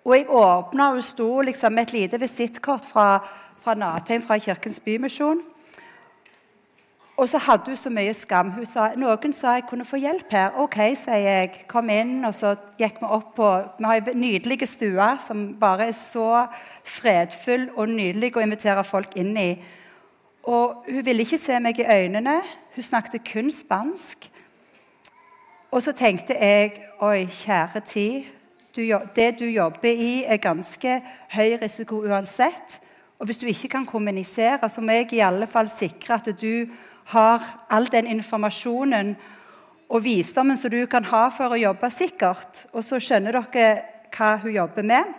Og 0.05 0.15
jeg 0.17 0.31
åpna, 0.33 0.87
og 0.89 0.97
hun 0.97 1.05
sto 1.05 1.29
liksom 1.45 1.77
med 1.77 1.83
et 1.83 1.93
lite 1.93 2.21
visittkort 2.21 2.87
fra, 2.89 3.19
fra 3.63 3.75
Natheim, 3.75 4.23
fra 4.25 4.39
Kirkens 4.41 4.81
Bymisjon. 4.81 5.43
Og 7.21 7.29
så 7.29 7.39
hadde 7.39 7.69
hun 7.69 7.77
så 7.77 7.93
mye 7.93 8.15
skam. 8.17 8.55
Hun 8.57 8.67
sa, 8.67 8.89
Noen 8.97 9.37
sa 9.37 9.59
jeg 9.59 9.69
kunne 9.69 9.85
få 9.85 10.01
hjelp 10.01 10.33
her. 10.33 10.57
OK, 10.65 10.79
sier 10.97 11.21
jeg. 11.27 11.53
Kom 11.69 11.93
inn. 11.93 12.17
Og 12.25 12.33
så 12.35 12.55
gikk 12.81 12.97
vi 13.03 13.13
opp 13.13 13.35
på 13.37 13.51
Vi 13.77 13.85
har 13.85 14.01
ei 14.01 14.17
nydelig 14.17 14.71
stue 14.73 15.11
som 15.21 15.45
bare 15.61 15.91
er 15.93 15.95
så 15.95 16.47
fredfull 16.89 17.69
og 17.77 17.93
nydelig 17.93 18.33
å 18.35 18.43
invitere 18.43 18.89
folk 18.89 19.13
inn 19.21 19.37
i. 19.37 19.51
Og 20.43 20.85
hun 20.89 21.05
ville 21.07 21.23
ikke 21.23 21.39
se 21.39 21.59
meg 21.63 21.79
i 21.79 21.87
øynene. 21.87 22.41
Hun 22.75 22.83
snakket 22.83 23.23
kun 23.33 23.53
spansk. 23.53 24.31
Og 25.71 25.83
så 25.83 25.93
tenkte 25.93 26.35
jeg 26.35 26.79
Oi, 27.03 27.27
kjære 27.27 27.81
tid. 27.81 28.23
Du, 28.77 28.83
det 29.17 29.39
du 29.41 29.45
jobber 29.45 29.91
i, 29.91 30.25
er 30.25 30.37
ganske 30.37 31.01
høy 31.35 31.57
risiko 31.63 31.99
uansett. 32.07 32.79
Og 33.19 33.27
hvis 33.27 33.39
du 33.39 33.47
ikke 33.47 33.69
kan 33.69 33.87
kommunisere, 33.87 34.69
så 34.69 34.81
må 34.81 34.93
jeg 34.93 35.13
i 35.13 35.19
alle 35.19 35.47
fall 35.47 35.71
sikre 35.71 36.15
at 36.15 36.31
du 36.41 36.67
har 37.05 37.67
all 37.71 37.89
den 37.93 38.07
informasjonen 38.07 39.17
og 39.89 40.05
visdommen 40.05 40.57
som 40.59 40.71
du 40.71 40.87
kan 40.87 41.05
ha 41.05 41.27
for 41.35 41.53
å 41.53 41.61
jobbe 41.61 41.91
sikkert. 41.91 42.65
Og 42.73 42.85
så 42.87 43.01
skjønner 43.03 43.37
dere 43.37 43.83
hva 44.15 44.37
hun 44.43 44.55
jobber 44.55 44.87
med. 44.87 45.11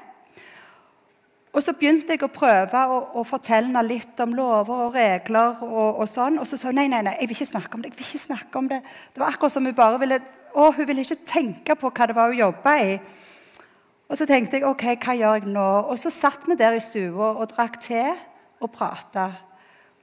Og 1.54 1.62
så 1.62 1.76
begynte 1.78 2.16
jeg 2.16 2.24
å 2.26 2.32
prøve 2.34 2.80
å, 2.90 3.00
å 3.20 3.24
fortelle 3.28 3.82
litt 3.86 4.20
om 4.24 4.32
lover 4.34 4.88
og 4.88 4.96
regler. 4.98 5.60
Og, 5.62 6.00
og 6.02 6.08
sånn, 6.10 6.40
og 6.42 6.48
så 6.50 6.58
sa 6.58 6.72
hun 6.72 6.80
nei, 6.82 6.88
nei, 6.90 7.04
nei, 7.06 7.14
jeg 7.20 7.30
vil 7.30 7.38
ikke 7.38 7.52
snakke 7.52 7.78
om 7.78 7.84
det. 7.84 7.92
jeg 7.92 8.00
vil 8.00 8.08
ikke 8.08 8.22
snakke 8.24 8.58
om 8.58 8.70
Det 8.72 8.80
Det 9.14 9.22
var 9.22 9.36
akkurat 9.36 9.54
som 9.54 9.70
hun 9.70 9.76
bare 9.78 10.00
ville 10.02 10.18
å, 10.54 10.72
hun 10.74 10.88
ville 10.88 11.06
ikke 11.06 11.26
tenke 11.30 11.76
på 11.78 11.90
hva 11.94 12.08
det 12.10 12.16
var 12.18 12.34
hun 12.34 12.42
jobba 12.42 12.74
i. 12.82 12.98
Og 14.10 14.18
så 14.18 14.26
tenkte 14.30 14.60
jeg 14.60 14.68
ok, 14.70 14.84
hva 15.02 15.16
gjør 15.18 15.40
jeg 15.40 15.54
nå? 15.54 15.70
Og 15.94 15.98
så 16.02 16.10
satt 16.14 16.46
vi 16.50 16.58
der 16.58 16.78
i 16.78 16.82
stua 16.84 17.32
og 17.38 17.48
drakk 17.54 17.80
te 17.82 18.04
og 18.62 18.70
prata. 18.74 19.30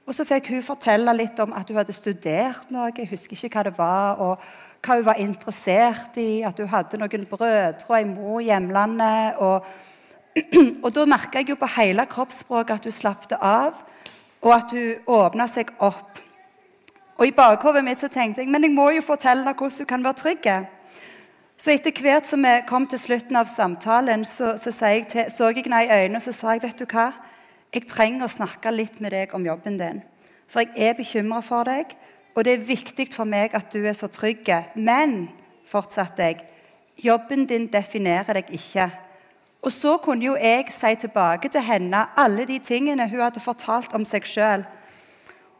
Og 0.07 0.15
så 0.15 0.25
fikk 0.27 0.49
hun 0.51 0.63
fortelle 0.65 1.13
litt 1.15 1.39
om 1.39 1.53
at 1.55 1.69
hun 1.69 1.79
hadde 1.79 1.95
studert 1.95 2.71
noe. 2.71 2.89
Jeg 2.95 3.11
husker 3.11 3.35
ikke 3.35 3.59
hva 3.59 3.67
det 3.67 3.77
var. 3.77 4.19
og 4.23 4.51
hva 4.81 4.97
hun 4.97 5.05
var 5.05 5.19
interessert 5.21 6.15
i, 6.17 6.41
at 6.47 6.57
hun 6.57 6.71
hadde 6.71 6.97
noen 6.97 7.25
brødre 7.29 7.85
og 7.87 7.97
en 7.99 8.13
mor 8.15 8.39
i 8.39 8.47
hjemlandet. 8.49 9.37
og 9.37 9.65
Og 10.83 10.91
da 10.95 11.05
merka 11.09 11.41
jeg 11.41 11.51
jo 11.51 11.59
på 11.59 11.69
hele 11.75 12.05
kroppsspråket 12.09 12.77
at 12.79 12.87
hun 12.87 12.95
slapp 12.95 13.25
av, 13.37 13.79
og 14.41 14.53
at 14.55 14.71
hun 14.73 15.09
åpna 15.11 15.47
seg 15.51 15.73
opp. 15.79 16.21
Og 17.19 17.27
I 17.27 17.35
bakhodet 17.37 17.83
mitt 17.85 18.01
så 18.01 18.09
tenkte 18.09 18.41
jeg 18.41 18.49
men 18.49 18.63
jeg 18.65 18.73
må 18.73 18.89
jo 18.95 19.03
fortelle 19.05 19.43
henne 19.43 19.57
hvordan 19.57 19.83
hun 19.83 19.89
kan 19.89 20.05
være 20.05 20.19
trygg. 20.21 20.47
Så 21.61 21.75
etter 21.75 21.93
hvert 22.01 22.25
som 22.25 22.41
vi 22.41 22.53
kom 22.65 22.87
til 22.89 22.97
slutten 22.97 23.37
av 23.37 23.49
samtalen, 23.51 24.23
så, 24.25 24.55
så, 24.57 24.71
jeg 24.87 25.05
til, 25.11 25.27
så 25.29 25.51
jeg 25.51 25.67
henne 25.67 25.83
i 25.83 25.91
øynene 25.91 26.17
og 26.17 26.25
så 26.25 26.33
sa 26.33 26.55
jeg, 26.55 26.63
vet 26.63 26.79
du 26.79 26.87
hva? 26.89 27.11
Jeg 27.71 27.85
trenger 27.87 28.25
å 28.25 28.31
snakke 28.31 28.73
litt 28.73 28.97
med 29.03 29.13
deg 29.13 29.35
om 29.37 29.45
jobben 29.45 29.77
din. 29.77 30.01
For 30.49 30.65
jeg 30.65 30.89
er 30.89 30.97
bekymra 30.97 31.43
for 31.45 31.67
deg, 31.69 31.93
og 32.33 32.47
det 32.47 32.55
er 32.55 32.65
viktig 32.65 33.05
for 33.13 33.29
meg 33.29 33.53
at 33.55 33.69
du 33.71 33.85
er 33.85 33.93
så 33.93 34.09
trygg. 34.11 34.49
Men, 34.73 35.29
fortsatte 35.69 36.31
jeg, 36.31 36.41
jobben 36.97 37.45
din 37.45 37.69
definerer 37.71 38.41
deg 38.41 38.49
ikke. 38.57 38.89
Og 39.61 39.71
så 39.71 39.97
kunne 40.01 40.25
jo 40.25 40.35
jeg 40.35 40.71
si 40.73 40.95
tilbake 40.95 41.49
til 41.49 41.61
henne 41.61 42.05
alle 42.17 42.47
de 42.49 42.57
tingene 42.59 43.09
hun 43.09 43.21
hadde 43.21 43.43
fortalt 43.43 43.93
om 43.93 44.05
seg 44.05 44.25
sjøl. 44.25 44.65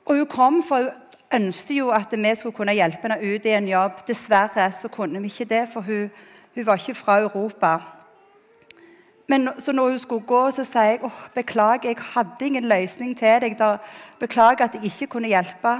Og 0.06 0.18
hun 0.18 0.26
kom, 0.26 0.64
for 0.64 0.90
hun 0.90 0.90
ønsket 1.32 1.78
jo 1.78 1.90
at 1.94 2.12
vi 2.12 2.36
skulle 2.36 2.56
kunne 2.56 2.74
hjelpe 2.74 3.06
henne 3.06 3.22
ut 3.22 3.46
i 3.46 3.56
en 3.56 3.70
jobb. 3.70 4.02
Dessverre 4.08 4.72
så 4.74 4.90
kunne 4.92 5.22
vi 5.22 5.30
ikke 5.30 5.50
det, 5.54 5.68
for 5.74 5.82
hun, 5.82 6.10
hun 6.56 6.66
var 6.66 6.82
ikke 6.82 6.98
fra 6.98 7.20
Europa. 7.20 7.78
Men 9.28 9.50
så 9.60 9.72
når 9.72 9.90
hun 9.90 10.00
skulle 10.00 10.26
gå, 10.28 10.42
så 10.52 10.66
sier 10.68 10.90
jeg 10.90 11.04
oh, 11.08 11.22
beklager, 11.36 11.94
jeg 11.94 12.02
hadde 12.16 12.46
ingen 12.46 12.68
løsning 12.68 13.14
til 13.18 13.38
deg. 13.42 13.56
Da. 13.60 13.78
Beklager 14.20 14.66
at 14.66 14.76
jeg 14.76 14.90
ikke 14.90 15.08
kunne 15.14 15.32
hjelpe. 15.32 15.78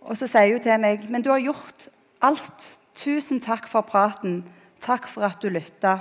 Og 0.00 0.16
så 0.16 0.28
sier 0.30 0.54
hun 0.54 0.62
til 0.62 0.80
meg 0.80 1.04
men 1.10 1.22
du 1.22 1.32
har 1.32 1.42
gjort 1.44 1.88
alt. 2.22 2.70
Tusen 2.94 3.42
takk 3.42 3.68
for 3.68 3.84
praten. 3.84 4.44
Takk 4.80 5.08
for 5.10 5.26
at 5.26 5.42
du 5.42 5.50
lytta. 5.52 5.98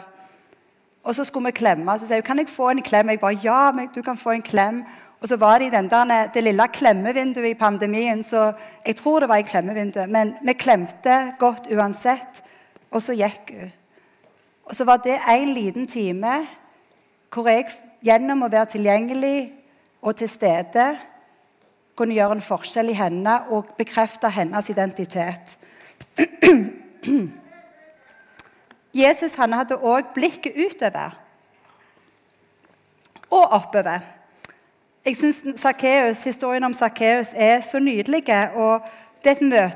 Og 1.04 1.16
så 1.16 1.24
skulle 1.24 1.52
vi 1.52 1.60
klemme. 1.60 2.00
Så 2.00 2.08
sier 2.08 2.22
hun 2.22 2.28
kan 2.28 2.40
jeg 2.40 2.52
få 2.52 2.70
en 2.72 2.82
klem. 2.82 3.10
Jeg 3.10 3.20
bare 3.20 3.40
ja, 3.44 3.88
du 3.96 4.02
kan 4.02 4.18
få 4.18 4.38
en 4.38 4.42
klem. 4.46 4.84
Og 5.22 5.28
så 5.28 5.38
var 5.40 5.60
det 5.60 5.68
i 5.68 5.76
den 5.76 5.90
der, 5.90 6.28
det 6.34 6.44
lille 6.44 6.68
klemmevinduet 6.68 7.50
i 7.50 7.60
pandemien. 7.60 8.24
Så 8.24 8.52
jeg 8.86 8.96
tror 8.96 9.20
det 9.20 9.30
var 9.30 9.40
i 9.40 9.48
klemmevinduet. 9.48 10.10
Men 10.10 10.36
vi 10.44 10.54
klemte 10.54 11.34
godt 11.40 11.68
uansett. 11.72 12.44
Og 12.92 13.02
så 13.02 13.16
gikk 13.16 13.52
hun. 13.60 13.72
Og 14.66 14.76
så 14.76 14.86
var 14.88 15.02
det 15.04 15.20
en 15.28 15.50
liten 15.54 15.88
time 15.88 16.46
hvor 17.34 17.50
jeg 17.50 17.66
gjennom 18.06 18.46
å 18.46 18.52
være 18.52 18.76
tilgjengelig 18.78 19.52
og 20.02 20.16
til 20.16 20.30
stede 20.30 20.86
kunne 21.98 22.16
gjøre 22.16 22.38
en 22.38 22.46
forskjell 22.46 22.92
i 22.94 22.98
henne 22.98 23.38
og 23.54 23.74
bekrefte 23.78 24.32
hennes 24.34 24.70
identitet. 24.70 25.58
Jesus 28.94 29.36
han 29.36 29.54
hadde 29.58 29.80
òg 29.82 30.14
blikket 30.14 30.58
utover 30.58 31.16
og 33.34 33.48
oppover. 33.58 34.04
Jeg 35.06 35.18
synes 35.18 36.24
Historien 36.24 36.64
om 36.64 36.74
Sakkeus 36.74 37.34
er 37.36 37.62
så 37.62 37.80
nydelig. 37.80 38.24
og 38.56 38.82
Det 39.24 39.32
er, 39.32 39.70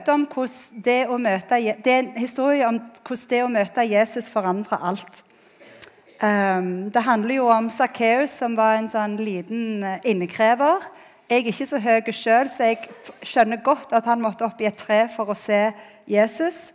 det, 0.83 1.09
møte, 1.19 1.75
det 1.83 1.93
er 1.93 1.99
en 1.99 2.13
historie 2.17 2.67
om 2.67 2.79
hvordan 3.07 3.29
det 3.29 3.43
å 3.43 3.47
møte 3.47 3.81
Jesus 3.81 4.29
forandrer 4.29 4.77
alt. 4.83 5.23
Um, 6.21 6.89
det 6.89 7.03
handler 7.03 7.35
jo 7.35 7.47
om 7.47 7.69
Sakkeus, 7.69 8.29
som 8.29 8.55
var 8.57 8.77
en 8.77 8.89
sånn 8.89 9.17
liten 9.17 9.83
eh, 9.83 9.99
innekrever. 10.03 10.81
Jeg 11.29 11.43
er 11.43 11.49
ikke 11.51 11.65
så 11.69 11.77
høy 11.77 12.11
sjøl, 12.11 12.49
så 12.49 12.71
jeg 12.71 12.89
skjønner 13.21 13.61
godt 13.61 13.93
at 13.93 14.05
han 14.05 14.21
måtte 14.23 14.45
opp 14.47 14.61
i 14.61 14.65
et 14.65 14.79
tre 14.79 15.05
for 15.13 15.29
å 15.29 15.35
se 15.37 15.67
Jesus. 16.09 16.71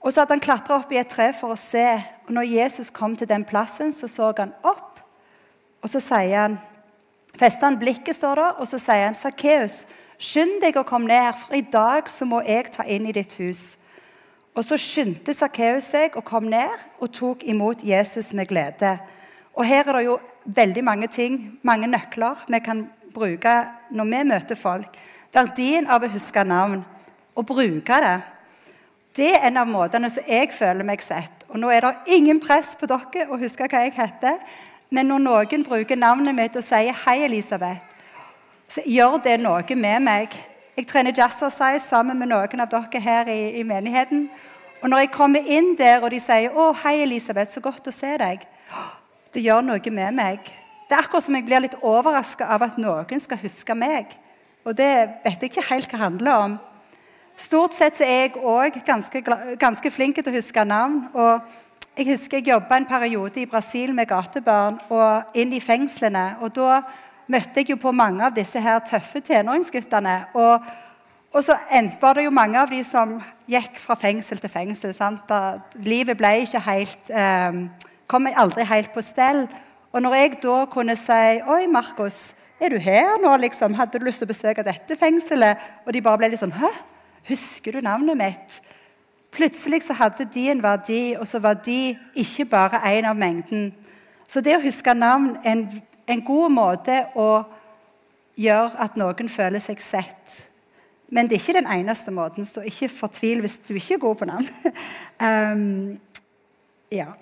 Og 0.00 0.12
så 0.12 0.22
hadde 0.22 0.36
han 0.36 0.42
klatra 0.42 0.78
opp 0.78 0.92
i 0.94 1.00
et 1.00 1.10
tre 1.10 1.32
for 1.36 1.54
å 1.54 1.58
se. 1.58 1.86
Og 2.28 2.34
når 2.36 2.52
Jesus 2.52 2.90
kom 2.94 3.16
til 3.18 3.28
den 3.28 3.44
plassen, 3.44 3.92
så 3.92 4.08
så 4.08 4.32
han 4.38 4.54
opp. 4.62 5.00
Og 5.82 5.90
så 5.90 6.00
sier 6.02 6.36
han, 6.36 6.58
fester 7.38 7.66
han 7.66 7.78
blikket, 7.78 8.16
står 8.16 8.40
det, 8.40 8.48
og 8.58 8.66
så 8.66 8.78
sier 8.82 9.04
han, 9.06 9.14
'Sakkeus, 9.18 9.84
skynd 10.18 10.60
deg 10.62 10.76
å 10.76 10.86
komme 10.86 11.06
ned, 11.06 11.34
for 11.38 11.54
i 11.54 11.62
dag 11.62 12.10
så 12.10 12.24
må 12.24 12.42
jeg 12.46 12.72
ta 12.72 12.82
inn 12.82 13.06
i 13.06 13.12
ditt 13.12 13.34
hus.' 13.38 13.76
Og 14.58 14.64
så 14.66 14.74
skyndte 14.74 15.34
Sakkeus 15.34 15.86
seg 15.86 16.16
og 16.18 16.24
kom 16.26 16.48
ned 16.50 16.80
og 16.98 17.12
tok 17.14 17.44
imot 17.46 17.84
Jesus 17.86 18.32
med 18.34 18.48
glede. 18.50 18.96
Og 19.54 19.66
her 19.66 19.86
er 19.86 19.92
det 19.92 20.04
jo 20.04 20.16
veldig 20.44 20.82
mange 20.84 21.06
ting, 21.06 21.58
mange 21.62 21.86
nøkler, 21.86 22.42
vi 22.48 22.58
kan 22.58 22.88
bruke 23.14 23.54
når 23.90 24.04
vi 24.04 24.24
møter 24.24 24.58
folk. 24.58 24.98
Verdien 25.34 25.86
av 25.86 26.02
å 26.02 26.10
huske 26.10 26.42
navn 26.44 26.82
og 27.36 27.46
bruke 27.46 28.00
det. 28.02 28.16
Det 29.18 29.32
er 29.34 29.48
en 29.48 29.56
av 29.58 29.66
måtene 29.66 30.06
som 30.14 30.26
jeg 30.30 30.52
føler 30.54 30.86
meg 30.86 31.02
sett. 31.02 31.42
Og 31.50 31.58
Nå 31.58 31.72
er 31.74 31.82
det 31.82 32.14
ingen 32.14 32.38
press 32.38 32.76
på 32.78 32.86
dere 32.86 33.24
å 33.26 33.38
huske 33.40 33.66
hva 33.66 33.80
jeg 33.82 33.96
heter. 33.96 34.36
Men 34.94 35.10
når 35.10 35.24
noen 35.24 35.64
bruker 35.66 35.98
navnet 35.98 36.36
mitt 36.36 36.56
og 36.56 36.62
sier 36.62 36.94
'Hei, 36.94 37.24
Elisabeth', 37.26 37.82
så 38.68 38.80
gjør 38.86 39.18
det 39.24 39.40
noe 39.40 39.74
med 39.74 40.02
meg. 40.02 40.28
Jeg 40.76 40.86
trener 40.86 41.12
jazzercise 41.16 41.88
sammen 41.88 42.18
med 42.18 42.28
noen 42.28 42.60
av 42.60 42.70
dere 42.70 43.00
her 43.00 43.26
i, 43.26 43.58
i, 43.58 43.62
menigheten. 43.62 44.30
Og 44.82 44.88
når 44.90 44.98
jeg 44.98 45.10
kommer 45.10 45.40
inn 45.46 45.74
der, 45.74 46.00
og 46.02 46.10
de 46.10 46.20
sier 46.20 46.50
'Å, 46.50 46.72
hei, 46.84 47.02
Elisabeth, 47.02 47.52
så 47.52 47.60
godt 47.60 47.88
å 47.88 47.92
se 47.92 48.16
deg', 48.18 48.46
det 49.34 49.42
gjør 49.42 49.60
noe 49.62 49.90
med 49.90 50.14
meg. 50.14 50.38
Det 50.88 50.94
er 50.96 51.02
akkurat 51.02 51.24
som 51.24 51.34
jeg 51.34 51.44
blir 51.44 51.60
litt 51.60 51.82
overraska 51.82 52.44
av 52.44 52.62
at 52.62 52.78
noen 52.78 53.20
skal 53.20 53.36
huske 53.36 53.74
meg. 53.74 54.06
Og 54.64 54.76
det 54.76 55.10
vet 55.24 55.42
jeg 55.42 55.50
ikke 55.50 55.70
helt 55.70 55.90
hva 55.90 55.98
det 55.98 56.04
handler 56.04 56.32
om. 56.32 56.58
Stort 57.38 57.76
sett 57.78 58.00
så 58.00 58.02
er 58.02 58.24
jeg 58.24 58.40
òg 58.42 58.80
ganske, 58.82 59.20
ganske 59.60 59.90
flink 59.94 60.16
til 60.18 60.32
å 60.32 60.34
huske 60.34 60.64
navn. 60.66 61.04
og 61.14 61.40
jeg 61.98 62.06
husker 62.06 62.38
jeg 62.38 62.48
jobba 62.48 62.76
en 62.76 62.86
periode 62.86 63.40
i 63.40 63.46
Brasil 63.46 63.94
med 63.94 64.08
gatebarn 64.10 64.80
og 64.90 65.38
inn 65.38 65.52
i 65.52 65.60
fengslene. 65.60 66.36
og 66.40 66.54
Da 66.54 66.82
møtte 67.26 67.62
jeg 67.62 67.70
jo 67.70 67.76
på 67.76 67.92
mange 67.92 68.24
av 68.24 68.34
disse 68.34 68.60
her 68.60 68.78
tøffe 68.78 69.20
tenåringsguttene. 69.20 70.16
Og, 70.34 70.66
og 71.32 71.44
så 71.44 71.56
var 72.00 72.14
det 72.14 72.24
jo 72.24 72.34
mange 72.34 72.58
av 72.58 72.70
de 72.70 72.82
som 72.84 73.20
gikk 73.46 73.78
fra 73.78 73.94
fengsel 73.94 74.38
til 74.38 74.50
fengsel. 74.50 74.94
Livet 75.74 76.18
ble 76.18 76.34
ikke 76.42 76.62
helt 76.66 77.10
eh, 77.10 77.62
Kom 78.08 78.26
aldri 78.26 78.64
helt 78.64 78.94
på 78.94 79.02
stell. 79.04 79.46
Og 79.92 80.02
når 80.02 80.14
jeg 80.14 80.38
da 80.42 80.64
kunne 80.64 80.96
si 80.96 81.40
'Oi, 81.44 81.66
Markus, 81.66 82.34
er 82.60 82.68
du 82.68 82.78
her 82.78 83.18
nå?' 83.20 83.36
liksom, 83.36 83.74
'Hadde 83.74 83.98
du 83.98 84.04
lyst 84.04 84.18
til 84.18 84.26
å 84.26 84.32
besøke 84.32 84.64
dette 84.64 84.96
fengselet?' 84.96 85.58
Og 85.86 85.92
de 85.92 86.00
bare 86.00 86.18
ble 86.18 86.28
litt 86.28 86.40
sånn 86.40 86.56
'Hæ? 86.56 86.97
Husker 87.28 87.72
du 87.72 87.80
navnet 87.80 88.16
mitt?' 88.16 88.62
Plutselig 89.30 89.82
så 89.82 89.92
hadde 89.92 90.24
de 90.34 90.50
en 90.50 90.62
verdi, 90.62 91.14
og 91.18 91.26
så 91.26 91.38
var 91.38 91.54
de 91.54 91.98
ikke 92.14 92.44
bare 92.44 92.80
en 92.96 93.04
av 93.04 93.16
mengden. 93.16 93.74
Så 94.28 94.40
det 94.40 94.56
å 94.56 94.62
huske 94.62 94.94
navn 94.94 95.36
er 95.44 95.50
en, 95.52 95.82
en 96.08 96.22
god 96.24 96.50
måte 96.50 96.96
å 97.14 97.44
gjøre 98.36 98.80
at 98.80 98.96
noen 98.96 99.28
føler 99.28 99.62
seg 99.62 99.80
sett. 99.80 100.48
Men 101.08 101.28
det 101.28 101.36
er 101.36 101.42
ikke 101.42 101.60
den 101.60 101.70
eneste 101.72 102.10
måten, 102.10 102.44
så 102.44 102.60
ikke 102.60 102.88
fortvil 102.88 103.40
hvis 103.40 103.58
du 103.68 103.74
ikke 103.74 103.94
er 103.94 104.02
god 104.02 104.16
på 104.16 104.28
navn. 104.28 104.48
um, 105.28 106.00
ja. 106.92 107.12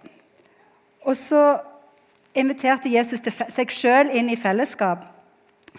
Og 1.06 1.16
så 1.16 1.58
inviterte 2.34 2.90
Jesus 2.90 3.22
seg 3.54 3.70
sjøl 3.70 4.10
inn 4.14 4.30
i 4.30 4.38
fellesskap. 4.38 5.04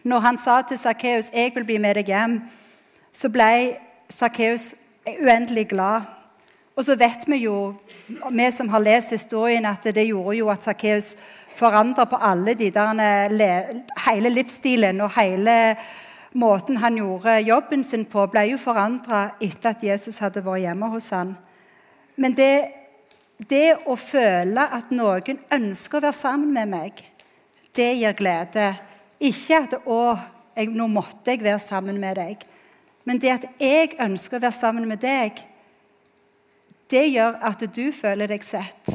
Når 0.07 0.24
han 0.24 0.38
sa 0.38 0.62
til 0.62 0.77
Sakkeus 0.79 1.29
'Jeg 1.34 1.51
vil 1.55 1.65
bli 1.65 1.77
med 1.77 1.96
deg 1.96 2.07
hjem', 2.07 2.41
så 3.13 3.29
ble 3.29 3.77
Sakkeus 4.10 4.76
uendelig 5.08 5.68
glad. 5.70 6.02
Og 6.78 6.86
så 6.86 6.96
vet 6.96 7.26
vi 7.26 7.42
jo, 7.48 7.74
vi 8.08 8.48
som 8.54 8.70
har 8.70 8.84
lest 8.86 9.10
historien, 9.16 9.66
at 9.66 9.84
det 9.84 10.08
gjorde 10.08 10.38
jo 10.38 10.50
at 10.54 10.64
Sakkeus 10.64 11.16
forandra 11.58 12.06
på 12.06 12.20
alle 12.22 12.54
de 12.54 12.70
der 12.70 13.82
Hele 14.06 14.30
livsstilen 14.30 15.02
og 15.02 15.16
hele 15.18 15.76
måten 16.38 16.78
han 16.78 16.98
gjorde 17.00 17.40
jobben 17.42 17.84
sin 17.84 18.06
på, 18.06 18.28
ble 18.30 18.46
jo 18.52 18.60
forandra 18.62 19.32
etter 19.42 19.74
at 19.74 19.84
Jesus 19.84 20.20
hadde 20.22 20.44
vært 20.46 20.68
hjemme 20.68 20.90
hos 20.94 21.10
han. 21.16 21.34
Men 22.16 22.36
det, 22.38 22.68
det 23.50 23.78
å 23.90 23.96
føle 23.98 24.68
at 24.78 24.92
noen 24.94 25.40
ønsker 25.54 25.98
å 25.98 26.06
være 26.08 26.20
sammen 26.20 26.54
med 26.54 26.70
meg, 26.74 27.02
det 27.78 27.94
gir 27.98 28.14
glede. 28.18 28.76
Ikke 29.20 29.64
at 29.64 29.74
'Å, 29.82 30.18
jeg, 30.56 30.70
nå 30.70 30.88
måtte 30.88 31.34
jeg 31.34 31.42
være 31.42 31.60
sammen 31.60 31.98
med 31.98 32.18
deg'. 32.18 32.46
Men 33.08 33.22
det 33.24 33.32
at 33.32 33.46
jeg 33.62 33.94
ønsker 34.04 34.36
å 34.36 34.44
være 34.44 34.58
sammen 34.58 34.88
med 34.90 35.00
deg, 35.00 35.38
det 36.92 37.06
gjør 37.08 37.38
at 37.50 37.64
du 37.76 37.86
føler 37.96 38.28
deg 38.32 38.44
sett, 38.44 38.92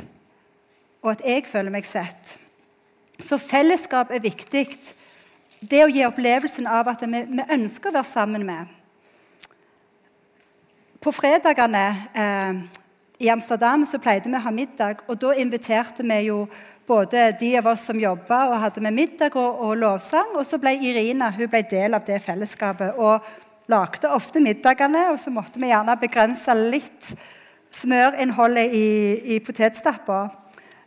og 1.01 1.15
at 1.15 1.25
jeg 1.25 1.47
føler 1.49 1.73
meg 1.73 1.89
sett. 1.89 2.37
Så 3.23 3.39
fellesskap 3.41 4.13
er 4.13 4.21
viktig. 4.25 4.67
Det 5.61 5.81
å 5.85 5.91
gi 5.91 6.05
opplevelsen 6.05 6.69
av 6.69 6.91
at 6.93 7.05
vi, 7.07 7.23
vi 7.29 7.47
ønsker 7.57 7.89
å 7.89 7.97
være 7.97 8.09
sammen 8.09 8.45
med. 8.49 8.71
På 11.03 11.13
fredagene 11.15 11.87
eh, 12.15 12.61
i 13.23 13.31
Amsterdam 13.33 13.87
så 13.89 14.01
pleide 14.03 14.29
vi 14.29 14.37
å 14.39 14.43
ha 14.45 14.53
middag, 14.55 15.07
og 15.09 15.19
da 15.23 15.33
inviterte 15.39 16.05
vi 16.07 16.19
jo 16.27 16.45
både 16.87 17.31
de 17.41 17.55
av 17.59 17.71
oss 17.73 17.87
som 17.89 18.01
jobba 18.01 18.43
og 18.51 18.61
hadde 18.61 18.83
med 18.85 18.97
middag 18.97 19.39
og, 19.39 19.63
og 19.63 19.73
lovsang, 19.81 20.35
og 20.37 20.45
så 20.47 20.61
ble 20.61 20.75
Irina 20.83 21.31
hun 21.33 21.49
ble 21.49 21.63
del 21.71 21.97
av 21.97 22.05
det 22.07 22.21
fellesskapet. 22.27 22.99
og 22.99 23.52
lagde 23.73 24.11
ofte 24.13 24.43
middagene, 24.45 25.09
og 25.13 25.19
så 25.21 25.33
måtte 25.33 25.61
vi 25.61 25.73
gjerne 25.73 25.99
begrense 26.01 26.55
litt 26.59 27.13
smørinnholdet 27.73 28.77
i, 28.77 28.89
i 29.37 29.41
potetstappa. 29.45 30.27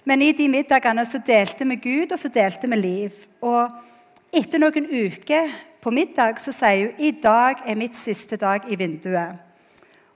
Men 0.05 0.21
i 0.21 0.33
de 0.37 0.47
middagene 0.51 1.05
så 1.09 1.19
delte 1.25 1.65
vi 1.65 1.79
Gud, 1.81 2.13
og 2.13 2.19
så 2.21 2.29
delte 2.29 2.69
vi 2.69 2.77
liv. 2.77 3.23
Og 3.41 4.35
etter 4.35 4.61
noen 4.61 4.85
uker 4.91 5.49
på 5.81 5.93
middag 5.93 6.39
så 6.41 6.53
sier 6.53 6.91
hun 6.91 7.01
i 7.01 7.11
dag 7.21 7.65
er 7.65 7.77
mitt 7.79 7.97
siste 7.97 8.37
dag 8.41 8.65
i 8.69 8.77
vinduet. 8.77 9.41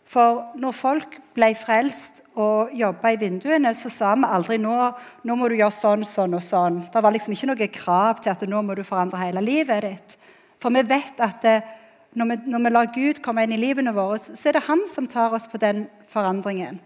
For 0.10 0.55
når 0.58 0.73
folk 0.73 1.19
ble 1.38 1.51
frelst 1.58 2.23
og 2.39 2.71
jobba 2.73 3.12
i 3.13 3.19
vinduene, 3.21 3.75
så 3.77 3.91
sa 3.93 4.15
vi 4.17 4.25
aldri 4.25 4.58
nå, 4.62 4.77
nå 5.25 5.36
må 5.38 5.49
du 5.49 5.58
gjøre 5.60 5.75
sånn, 5.75 6.05
sånn 6.08 6.34
og 6.38 6.41
sånn. 6.41 6.79
Det 6.89 7.03
var 7.03 7.13
liksom 7.13 7.36
ikke 7.36 7.49
noe 7.51 7.67
krav 7.73 8.23
til 8.23 8.34
at 8.34 8.45
nå 8.49 8.62
må 8.65 8.77
du 8.77 8.82
forandre 8.88 9.21
hele 9.21 9.43
livet 9.45 9.86
ditt. 9.86 10.17
For 10.60 10.73
vi 10.73 10.82
vet 10.89 11.21
at 11.21 11.45
det, 11.45 11.60
når 12.17 12.25
vi, 12.25 12.37
når 12.49 12.63
vi, 12.63 12.69
lar 12.73 12.93
Gud 12.93 13.19
komme 13.21 13.43
inn 13.45 13.53
i 13.53 13.59
livene 13.61 13.93
våre, 13.93 14.17
så 14.17 14.49
er 14.49 14.57
det 14.57 14.65
han 14.65 14.81
som 14.89 15.07
tar 15.07 15.33
oss 15.35 15.45
på 15.49 15.59
den 15.61 15.85
forandringen. 16.09 16.79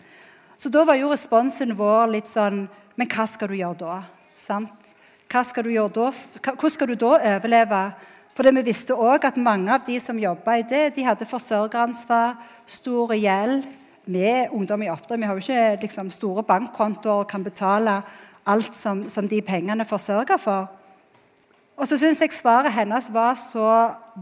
Så 0.59 0.71
da 0.71 0.83
var 0.87 0.99
jo 0.99 1.11
responsen 1.11 1.75
vår 1.77 2.11
litt 2.13 2.29
sånn 2.29 2.67
Men 2.93 3.09
hva 3.09 3.23
skal 3.25 3.49
du 3.49 3.55
gjøre 3.57 3.79
da? 3.79 3.93
Sant? 4.37 4.91
Hva 5.31 5.41
skal 5.49 5.65
du 5.65 5.71
gjøre 5.73 5.89
da? 5.95 6.09
Hvordan 6.45 6.73
skal 6.75 6.91
du 6.91 6.93
da 7.01 7.15
overleve? 7.17 7.79
For 8.37 8.49
vi 8.49 8.61
visste 8.65 8.93
òg 8.93 9.25
at 9.25 9.39
mange 9.41 9.73
av 9.73 9.81
de 9.87 9.95
som 10.01 10.19
jobba 10.19 10.59
i 10.59 10.65
det, 10.69 10.91
de 10.93 11.05
hadde 11.05 11.25
forsørgeransvar, 11.25 12.35
stor 12.69 13.15
gjeld. 13.17 13.65
Vi 14.05 14.29
ungdom 14.53 14.83
i 14.85 14.91
oppdrag 14.91 15.21
vi 15.21 15.27
har 15.29 15.37
jo 15.37 15.41
ikke 15.41 15.81
liksom, 15.87 16.11
store 16.11 16.43
bankkontoer 16.45 17.23
og 17.23 17.29
kan 17.29 17.45
betale 17.45 18.01
alt 18.45 18.75
som, 18.75 19.05
som 19.09 19.27
de 19.29 19.41
pengene 19.41 19.85
forsørger 19.89 20.41
for. 20.41 20.69
Og 21.77 21.87
så 21.89 21.97
syns 21.97 22.21
jeg 22.21 22.33
svaret 22.35 22.75
hennes 22.75 23.07
var 23.13 23.37
så 23.39 23.69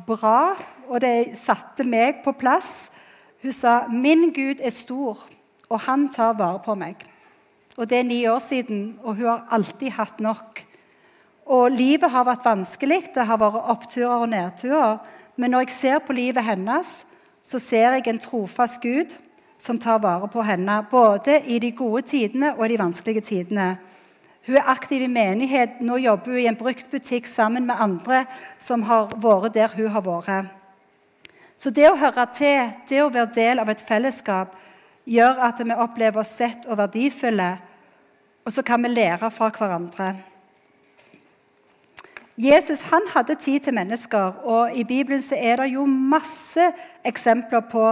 bra 0.07 0.53
og 0.91 0.99
det 0.99 1.38
satte 1.39 1.86
meg 1.88 2.19
på 2.25 2.34
plass. 2.36 2.91
Hun 3.41 3.51
sa 3.51 3.88
'Min 3.88 4.34
Gud 4.34 4.60
er 4.60 4.69
stor, 4.69 5.17
og 5.69 5.80
han 5.80 6.10
tar 6.10 6.34
vare 6.34 6.60
på 6.60 6.75
meg'. 6.75 7.08
Og 7.77 7.89
Det 7.89 7.97
er 7.99 8.04
ni 8.04 8.27
år 8.27 8.39
siden, 8.39 8.99
og 9.04 9.15
hun 9.15 9.25
har 9.25 9.47
alltid 9.51 9.89
hatt 9.89 10.19
nok. 10.19 10.65
Og 11.45 11.71
Livet 11.71 12.12
har 12.12 12.23
vært 12.23 12.45
vanskelig, 12.45 13.13
det 13.15 13.25
har 13.25 13.38
vært 13.38 13.69
oppturer 13.69 14.21
og 14.21 14.30
nedturer. 14.30 14.97
Men 15.38 15.51
når 15.51 15.60
jeg 15.60 15.69
ser 15.69 15.99
på 15.99 16.13
livet 16.13 16.43
hennes, 16.43 17.06
så 17.43 17.60
ser 17.60 17.91
jeg 17.91 18.08
en 18.08 18.19
trofast 18.19 18.82
Gud 18.82 19.15
som 19.60 19.80
tar 19.80 19.99
vare 19.99 20.27
på 20.27 20.41
henne, 20.41 20.86
både 20.91 21.41
i 21.47 21.60
de 21.60 21.71
gode 21.71 22.01
tidene 22.01 22.56
og 22.58 22.69
de 22.69 22.80
vanskelige 22.80 23.21
tidene. 23.21 23.77
Hun 24.45 24.56
er 24.56 24.69
aktiv 24.69 25.01
i 25.01 25.08
menighet. 25.08 25.82
Nå 25.82 25.97
jobber 25.97 26.32
hun 26.32 26.39
i 26.39 26.47
en 26.47 26.56
bruktbutikk 26.56 27.27
sammen 27.27 27.65
med 27.65 27.75
andre 27.80 28.25
som 28.60 28.82
har 28.82 29.13
vært 29.21 29.54
der 29.54 29.69
hun 29.75 29.88
har 29.88 30.01
vært. 30.01 30.61
Så 31.62 31.69
det 31.69 31.86
å 31.91 31.97
høre 32.00 32.26
til, 32.34 32.71
det 32.89 33.04
å 33.04 33.12
være 33.13 33.36
del 33.36 33.62
av 33.62 33.69
et 33.69 33.84
fellesskap, 33.86 34.56
gjør 35.06 35.41
at 35.45 35.60
vi 35.62 35.76
opplever 35.78 36.24
oss 36.24 36.34
sett 36.39 36.65
og 36.65 36.80
verdifulle, 36.80 37.52
og 38.41 38.54
så 38.54 38.63
kan 38.65 38.82
vi 38.82 38.89
lære 38.89 39.30
fra 39.34 39.52
hverandre. 39.54 40.15
Jesus 42.41 42.82
han 42.89 43.06
hadde 43.13 43.36
tid 43.38 43.67
til 43.67 43.76
mennesker, 43.78 44.39
og 44.41 44.74
i 44.74 44.86
Bibelen 44.88 45.21
så 45.21 45.38
er 45.38 45.62
det 45.62 45.74
jo 45.76 45.86
masse 45.86 46.71
eksempler 47.06 47.67
på 47.69 47.84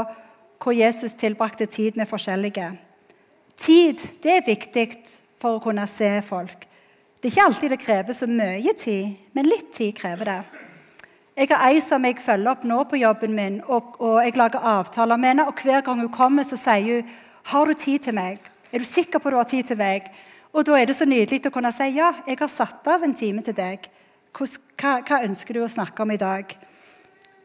hvor 0.59 0.75
Jesus 0.75 1.13
tilbrakte 1.13 1.67
tid 1.69 1.99
med 1.99 2.09
forskjellige. 2.09 2.71
Tid 3.59 4.01
det 4.23 4.33
er 4.33 4.47
viktig 4.47 4.87
for 5.39 5.59
å 5.59 5.63
kunne 5.63 5.85
se 5.91 6.09
folk. 6.25 6.65
Det 7.19 7.29
er 7.29 7.35
ikke 7.35 7.45
alltid 7.45 7.75
det 7.75 7.81
krever 7.83 8.17
så 8.17 8.25
mye 8.31 8.73
tid, 8.79 9.13
men 9.35 9.47
litt 9.51 9.69
tid 9.75 9.93
krever 9.93 10.31
det. 10.31 10.41
Jeg 11.37 11.49
har 11.51 11.67
ei 11.69 11.79
som 11.83 12.05
jeg 12.05 12.19
følger 12.23 12.51
opp 12.51 12.63
nå 12.67 12.83
på 12.89 12.99
jobben 12.99 13.35
min, 13.35 13.59
og, 13.67 13.95
og, 13.99 14.17
jeg 14.25 14.35
lager 14.37 14.65
avtaler 14.65 15.17
med 15.17 15.33
henne. 15.33 15.47
og 15.47 15.61
Hver 15.63 15.81
gang 15.85 16.01
hun 16.01 16.11
kommer, 16.11 16.43
så 16.43 16.57
sier 16.59 17.01
hun 17.01 17.13
har 17.49 17.65
du 17.65 17.73
tid 17.73 17.99
til 17.99 18.15
meg. 18.17 18.39
Er 18.71 18.79
du 18.79 18.85
sikker 18.85 19.19
på 19.19 19.29
at 19.29 19.33
du 19.33 19.37
har 19.37 19.49
tid 19.49 19.69
til 19.69 19.77
meg? 19.77 20.09
Og 20.53 20.65
Da 20.65 20.75
er 20.79 20.85
det 20.89 20.97
så 20.97 21.05
nydelig 21.05 21.45
å 21.45 21.53
kunne 21.53 21.71
si 21.71 21.91
ja, 21.95 22.13
jeg 22.27 22.37
har 22.39 22.49
satt 22.49 22.87
av 22.87 23.03
en 23.03 23.13
time 23.13 23.41
til 23.45 23.55
deg. 23.55 23.85
Hva, 24.33 24.99
hva 25.05 25.21
ønsker 25.25 25.53
du 25.53 25.63
å 25.63 25.69
snakke 25.69 26.03
om 26.03 26.11
i 26.11 26.19
dag? 26.21 26.57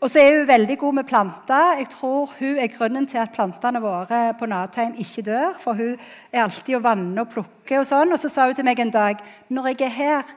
Og 0.04 0.10
så 0.10 0.20
er 0.20 0.34
hun 0.36 0.48
veldig 0.48 0.76
god 0.78 0.96
med 0.98 1.06
planter. 1.08 1.78
Jeg 1.78 1.88
tror 1.94 2.32
hun 2.38 2.58
er 2.60 2.72
grunnen 2.72 3.06
til 3.08 3.22
at 3.22 3.32
plantene 3.32 3.80
våre 3.80 4.34
på 4.36 4.48
Natheim 4.50 4.98
ikke 5.00 5.24
dør. 5.24 5.54
For 5.60 5.78
hun 5.78 5.94
er 6.32 6.42
alltid 6.42 6.76
å 6.76 6.82
vanne 6.84 7.22
og 7.22 7.30
plukke 7.32 7.78
og 7.80 7.86
sånn. 7.88 8.12
Og 8.12 8.20
så 8.20 8.28
sa 8.28 8.44
hun 8.48 8.58
til 8.58 8.66
meg 8.68 8.82
en 8.84 8.92
dag 8.92 9.22
når 9.48 9.70
jeg 9.70 9.86
er 9.86 9.96
her, 9.96 10.34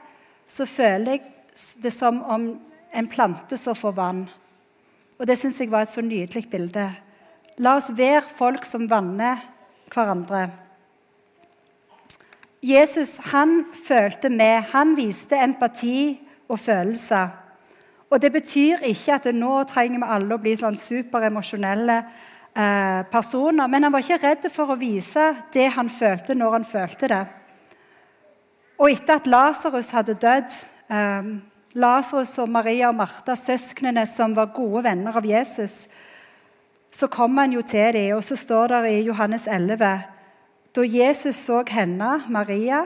så 0.48 0.64
føler 0.64 1.18
jeg 1.18 1.26
det 1.82 1.92
som 1.92 2.22
om 2.24 2.48
en 2.92 3.06
plante 3.06 3.58
som 3.58 3.76
får 3.76 3.92
vann. 3.96 4.22
Og 5.18 5.26
Det 5.26 5.38
syns 5.38 5.60
jeg 5.60 5.70
var 5.70 5.86
et 5.86 5.92
så 5.92 6.02
nydelig 6.02 6.46
bilde. 6.50 6.86
La 7.58 7.74
oss 7.76 7.90
være 7.90 8.22
folk 8.38 8.64
som 8.64 8.86
vanner 8.90 9.40
hverandre. 9.90 10.48
Jesus 12.62 13.16
han 13.32 13.64
følte 13.74 14.30
med. 14.30 14.70
Han 14.72 14.96
viste 14.96 15.38
empati 15.38 16.18
og 16.48 16.58
følelser. 16.58 17.28
Og 18.10 18.22
det 18.22 18.32
betyr 18.32 18.86
ikke 18.88 19.18
at 19.18 19.26
nå 19.34 19.62
trenger 19.68 20.00
vi 20.00 20.12
alle 20.14 20.36
å 20.36 20.42
bli 20.42 20.54
sånn 20.56 20.78
superemosjonelle 20.80 21.98
eh, 21.98 23.02
personer. 23.10 23.68
Men 23.68 23.84
han 23.84 23.92
var 23.92 24.04
ikke 24.04 24.22
redd 24.22 24.48
for 24.54 24.72
å 24.72 24.78
vise 24.80 25.28
det 25.52 25.68
han 25.74 25.90
følte, 25.92 26.34
når 26.38 26.56
han 26.56 26.66
følte 26.66 27.10
det. 27.12 27.24
Og 28.78 28.94
etter 28.94 29.18
at 29.18 29.26
Lasarus 29.26 29.90
hadde 29.92 30.16
dødd 30.22 30.56
eh, 30.88 31.30
Lasarus 31.78 32.34
og 32.42 32.50
Maria 32.50 32.88
og 32.90 32.96
Martha, 32.98 33.36
søsknene 33.38 34.02
som 34.10 34.34
var 34.34 34.50
gode 34.54 34.82
venner 34.88 35.14
av 35.18 35.26
Jesus, 35.26 35.86
så 36.90 37.06
kom 37.12 37.36
han 37.38 37.52
jo 37.54 37.62
til 37.62 37.92
dem, 37.94 38.16
og 38.16 38.24
så 38.26 38.34
står 38.38 38.72
det 38.72 38.94
i 38.96 39.02
Johannes 39.06 39.46
11 39.46 39.90
Da 40.74 40.84
Jesus 40.84 41.36
så 41.36 41.62
henne, 41.70 42.22
Maria, 42.28 42.84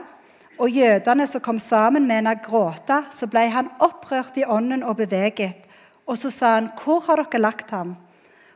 og 0.59 0.69
jødene 0.69 1.25
som 1.27 1.41
kom 1.41 1.59
sammen 1.59 2.05
med 2.07 2.21
henne, 2.21 2.35
gråte, 2.45 3.01
så 3.11 3.27
ble 3.27 3.47
han 3.49 3.71
opprørt 3.81 4.37
i 4.37 4.45
ånden 4.45 4.83
og 4.83 4.97
beveget. 5.01 5.65
Og 6.05 6.17
så 6.17 6.29
sa 6.29 6.53
han, 6.55 6.69
'Hvor 6.69 6.99
har 7.07 7.15
dere 7.15 7.41
lagt 7.41 7.69
ham?' 7.71 7.97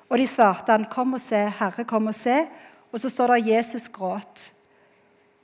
Og 0.09 0.17
de 0.17 0.27
svarte 0.27 0.71
han, 0.71 0.85
'Kom 0.85 1.13
og 1.13 1.19
se, 1.19 1.49
Herre, 1.49 1.83
kom 1.83 2.07
og 2.07 2.15
se.' 2.15 2.47
Og 2.93 2.99
så 2.99 3.09
står 3.09 3.27
det 3.27 3.47
Jesus 3.47 3.87
gråt. 3.87 4.51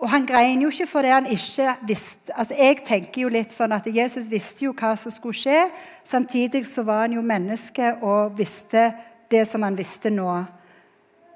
Og 0.04 0.10
han 0.12 0.26
grein 0.28 0.60
jo 0.60 0.68
ikke 0.68 0.88
fordi 0.88 1.12
han 1.14 1.28
ikke 1.32 1.76
visste 1.88 2.34
altså 2.36 2.56
Jeg 2.60 2.82
tenker 2.84 3.22
jo 3.24 3.30
litt 3.32 3.54
sånn 3.56 3.72
at 3.72 3.88
Jesus 3.88 4.28
visste 4.28 4.66
jo 4.66 4.74
hva 4.76 4.98
som 5.00 5.14
skulle 5.16 5.38
skje. 5.38 5.62
Samtidig 6.04 6.66
så 6.68 6.84
var 6.84 7.06
han 7.06 7.16
jo 7.16 7.24
menneske 7.24 7.94
og 8.04 8.36
visste 8.36 8.90
det 9.32 9.46
som 9.48 9.64
han 9.64 9.78
visste 9.80 10.12
nå. 10.12 10.28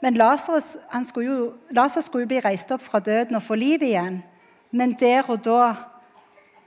Men 0.04 0.20
Lasarus 0.20 0.76
skulle, 1.08 1.54
skulle 2.02 2.26
jo 2.26 2.32
bli 2.34 2.42
reist 2.44 2.72
opp 2.76 2.84
fra 2.84 3.00
døden 3.00 3.40
og 3.40 3.46
få 3.46 3.56
liv 3.56 3.86
igjen. 3.88 4.20
Men 4.72 4.98
der 5.00 5.32
og 5.32 5.40
da 5.46 5.72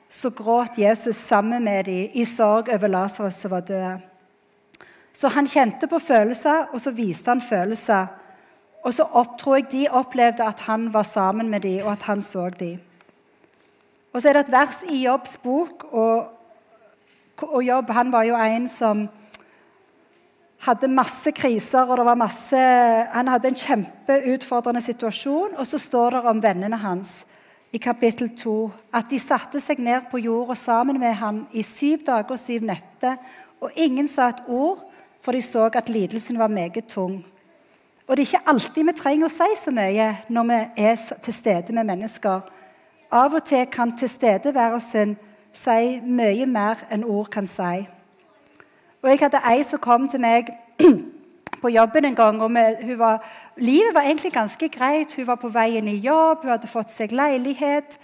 så 0.09 0.33
gråt 0.35 0.81
Jesus 0.81 1.21
sammen 1.21 1.63
med 1.65 1.85
dem 1.85 2.17
i 2.17 2.25
sorg 2.25 2.73
over 2.73 2.89
Lasarus 2.89 3.45
som 3.45 3.53
var 3.53 3.61
død. 3.69 4.09
Så 5.13 5.29
han 5.29 5.47
kjente 5.47 5.87
på 5.87 5.99
følelser, 6.01 6.73
og 6.73 6.81
så 6.81 6.91
viste 6.97 7.29
han 7.29 7.43
følelser. 7.45 8.09
Og 8.83 8.95
så 8.97 9.05
opp, 9.05 9.37
tror 9.39 9.61
jeg 9.61 9.71
de 9.73 9.87
opplevde 9.93 10.45
at 10.47 10.65
han 10.69 10.89
var 10.95 11.05
sammen 11.05 11.51
med 11.53 11.61
dem, 11.67 11.85
og 11.85 11.93
at 11.93 12.07
han 12.09 12.23
så 12.23 12.49
dem. 12.51 12.81
Og 14.13 14.23
så 14.23 14.29
er 14.29 14.39
det 14.39 14.49
et 14.49 14.53
vers 14.53 14.83
i 14.91 15.03
Jobbs 15.05 15.37
bok, 15.43 15.85
og, 15.93 16.31
og 17.47 17.63
Jobb 17.65 17.91
han 17.95 18.13
var 18.13 18.27
jo 18.27 18.39
en 18.41 18.69
som 18.69 19.09
hadde 20.65 20.91
masse 20.93 21.33
kriser, 21.33 21.87
og 21.89 22.01
det 22.01 22.07
var 22.09 22.19
masse, 22.21 22.61
han 23.15 23.29
hadde 23.33 23.49
en 23.49 23.61
kjempeutfordrende 23.63 24.83
situasjon. 24.85 25.57
Og 25.57 25.67
så 25.67 25.79
står 25.81 26.17
det 26.17 26.25
om 26.33 26.43
vennene 26.43 26.81
hans 26.81 27.21
i 27.73 27.79
kapittel 27.79 28.33
2 28.37 28.55
at 28.99 29.09
de 29.13 29.19
satte 29.23 29.61
seg 29.63 29.79
ned 29.79 30.09
på 30.11 30.19
jorda 30.19 30.57
sammen 30.59 30.99
med 31.01 31.15
ham 31.21 31.45
i 31.53 31.63
syv 31.63 32.03
dager 32.07 32.35
og 32.35 32.41
syv 32.41 32.67
netter, 32.67 33.17
og 33.61 33.77
ingen 33.77 34.09
sa 34.09 34.31
et 34.33 34.43
ord, 34.49 34.83
for 35.21 35.37
de 35.37 35.43
så 35.45 35.69
at 35.69 35.89
lidelsen 35.93 36.39
var 36.41 36.49
meget 36.49 36.89
tung. 36.89 37.21
Og 38.11 38.17
det 38.17 38.23
er 38.25 38.27
ikke 38.27 38.51
alltid 38.51 38.87
vi 38.89 38.93
trenger 38.99 39.29
å 39.29 39.31
si 39.31 39.47
så 39.55 39.71
mye 39.71 40.07
når 40.35 40.47
vi 40.49 40.57
er 40.83 40.97
til 41.23 41.35
stede 41.35 41.75
med 41.77 41.87
mennesker. 41.87 42.41
Av 43.15 43.37
og 43.39 43.45
til 43.47 43.69
kan 43.71 43.93
tilstedeværelsen 43.95 45.13
si 45.55 45.85
mye 46.03 46.49
mer 46.51 46.83
enn 46.91 47.05
ord 47.07 47.31
kan 47.31 47.47
si. 47.47 47.85
Og 49.03 49.11
Jeg 49.13 49.21
hadde 49.21 49.43
ei 49.53 49.63
som 49.63 49.79
kom 49.79 50.09
til 50.11 50.25
meg 50.25 50.51
på 51.63 51.71
jobben 51.71 52.09
en 52.09 52.17
gang. 52.19 52.41
og 52.43 52.51
med, 52.51 52.97
var, 52.99 53.23
Livet 53.57 53.95
var 53.95 54.03
egentlig 54.03 54.33
ganske 54.33 54.69
greit. 54.69 55.15
Hun 55.15 55.27
var 55.27 55.39
på 55.39 55.49
veien 55.49 55.89
i 55.89 56.03
jobb, 56.03 56.43
hun 56.43 56.51
hadde 56.51 56.67
fått 56.67 56.91
seg 56.91 57.15
leilighet. 57.15 57.95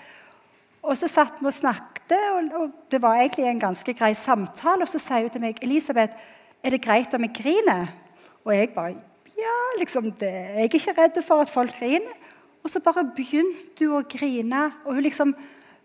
Og 0.83 0.95
så 0.97 1.11
satt 1.11 1.43
vi 1.43 1.51
og 1.51 1.53
snakket, 1.53 2.15
og, 2.15 2.55
og 2.55 2.71
det 2.91 3.03
var 3.03 3.19
egentlig 3.19 3.51
en 3.51 3.67
ganske 3.67 3.95
grei 3.99 4.15
samtale. 4.15 4.87
Og 4.87 4.89
så 4.89 5.03
sier 5.03 5.27
hun 5.27 5.35
til 5.35 5.47
meg 5.49 5.59
Elisabeth, 5.67 6.15
er 6.63 6.71
det 6.71 6.83
greit 6.87 7.15
om 7.15 7.27
jeg 7.27 7.35
griner. 7.43 7.91
Og 8.47 8.55
jeg 8.55 8.71
bare 8.71 8.95
Ja, 9.37 9.57
liksom, 9.79 10.11
det, 10.21 10.33
jeg 10.33 10.65
er 10.65 10.79
ikke 10.79 10.97
redd 10.97 11.21
for 11.25 11.45
at 11.45 11.53
folk 11.53 11.77
griner. 11.77 12.15
Og 12.65 12.71
så 12.73 12.81
bare 12.83 13.05
begynte 13.15 13.87
hun 13.87 13.99
å 14.01 14.07
grine. 14.09 14.63
Og 14.87 14.97
hun 14.97 15.05
liksom 15.05 15.35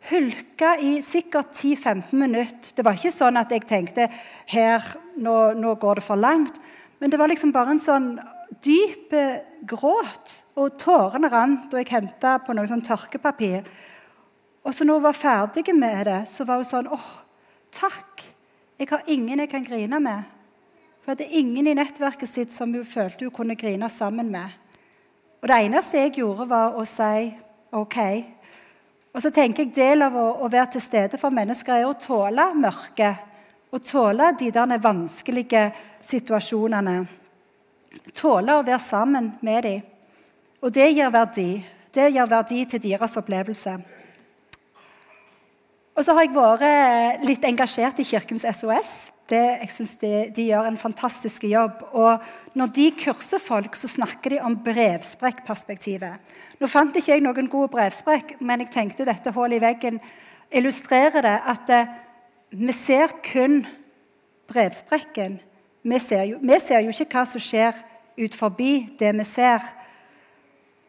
hulka 0.09 0.75
i 0.81 0.95
sikkert 1.05 1.53
10-15 1.53 2.15
minutter. 2.17 2.71
Det 2.75 2.85
var 2.85 2.97
ikke 2.97 3.13
sånn 3.13 3.37
at 3.37 3.51
jeg 3.53 3.67
tenkte 3.69 4.07
her, 4.49 4.85
nå, 5.21 5.35
nå 5.59 5.75
går 5.81 5.99
det 5.99 6.05
for 6.07 6.19
langt. 6.19 6.57
Men 7.01 7.11
det 7.11 7.19
var 7.19 7.29
liksom 7.29 7.53
bare 7.53 7.75
en 7.75 7.83
sånn 7.83 8.09
dyp 8.63 9.13
gråt, 9.67 10.35
og 10.59 10.75
tårene 10.81 11.29
rant. 11.31 11.69
Og 11.71 11.79
jeg 11.81 11.91
henta 11.91 12.37
på 12.45 12.55
noe 12.55 12.69
sånn 12.69 12.85
tørkepapir. 12.85 13.67
Og 14.61 14.75
så 14.75 14.85
når 14.85 14.99
hun 14.99 15.07
var 15.09 15.17
ferdig 15.17 15.75
med 15.75 16.05
det, 16.07 16.21
så 16.29 16.45
var 16.47 16.61
hun 16.61 16.69
sånn 16.71 16.89
åh, 16.93 17.09
takk. 17.73 18.25
Jeg 18.81 18.89
har 18.89 19.09
ingen 19.11 19.43
jeg 19.43 19.51
kan 19.51 19.65
grine 19.65 19.99
med. 20.01 20.37
For 21.05 21.17
det 21.17 21.27
er 21.27 21.39
ingen 21.41 21.67
i 21.67 21.75
nettverket 21.77 22.29
sitt 22.29 22.53
som 22.53 22.73
hun 22.73 22.85
følte 22.85 23.25
hun 23.25 23.33
kunne 23.33 23.57
grine 23.57 23.89
sammen 23.89 24.29
med. 24.31 24.57
Og 25.41 25.49
det 25.49 25.57
eneste 25.65 25.97
jeg 25.97 26.13
gjorde, 26.19 26.45
var 26.49 26.77
å 26.77 26.85
si 26.85 27.31
OK. 27.73 27.97
Og 29.11 29.23
så 29.23 29.31
tenker 29.33 29.65
jeg 29.65 29.75
Del 29.75 30.05
av 30.05 30.15
å, 30.15 30.27
å 30.45 30.49
være 30.51 30.75
til 30.75 30.83
stede 30.83 31.19
for 31.19 31.33
mennesker 31.33 31.81
er 31.81 31.89
å 31.89 31.97
tåle 31.99 32.51
mørket 32.55 33.27
Å 33.71 33.79
tåle 33.79 34.33
de 34.39 34.49
der 34.51 34.79
vanskelige 34.83 35.69
situasjonene. 36.03 36.95
Tåle 38.13 38.57
å 38.59 38.65
være 38.67 38.79
sammen 38.83 39.29
med 39.39 39.63
dem. 39.63 39.85
Og 40.59 40.73
det 40.75 40.89
gir 40.91 41.07
verdi. 41.11 41.63
Det 41.91 42.09
gir 42.11 42.27
verdi 42.27 42.65
til 42.67 42.83
deres 42.83 43.15
opplevelse. 43.17 43.77
Og 45.95 46.03
så 46.03 46.15
har 46.15 46.27
jeg 46.27 46.35
vært 46.35 47.23
litt 47.23 47.47
engasjert 47.47 47.99
i 47.99 48.07
Kirkens 48.07 48.43
SOS. 48.59 49.10
Det, 49.31 49.43
jeg 49.61 49.71
synes 49.71 49.93
de, 50.01 50.11
de, 50.35 50.47
gjør 50.49 50.67
en 50.67 50.79
fantastisk 50.79 51.45
jobb. 51.47 51.85
Og 51.95 52.19
når 52.59 52.73
de 52.75 52.87
kurser 52.99 53.39
folk, 53.39 53.75
så 53.79 53.87
snakker 53.87 54.35
de 54.35 54.41
om 54.43 54.57
brevsprekkperspektivet. 54.65 56.33
Nå 56.59 56.69
fant 56.71 56.95
ikke 56.95 57.13
jeg 57.13 57.23
noen 57.23 57.47
gode 57.51 57.71
brevsprekk, 57.71 58.35
men 58.43 58.65
jeg 58.65 58.73
tenkte 58.75 59.07
dette 59.07 59.33
hullet 59.35 59.61
i 59.61 59.63
veggen 59.63 60.01
illustrerer 60.51 61.23
det. 61.23 61.37
at 61.47 61.69
eh, 61.69 61.93
vi 62.51 62.73
ser 62.75 63.15
kun 63.23 63.63
brevsprekken. 64.51 65.39
Vi 65.83 65.99
ser, 65.99 66.23
jo, 66.23 66.37
vi 66.41 66.59
ser 66.59 66.83
jo 66.83 66.91
ikke 66.91 67.07
hva 67.15 67.25
som 67.25 67.41
skjer 67.41 67.77
ut 68.19 68.35
forbi 68.35 68.73
det 68.99 69.13
vi 69.17 69.25
ser. 69.25 69.63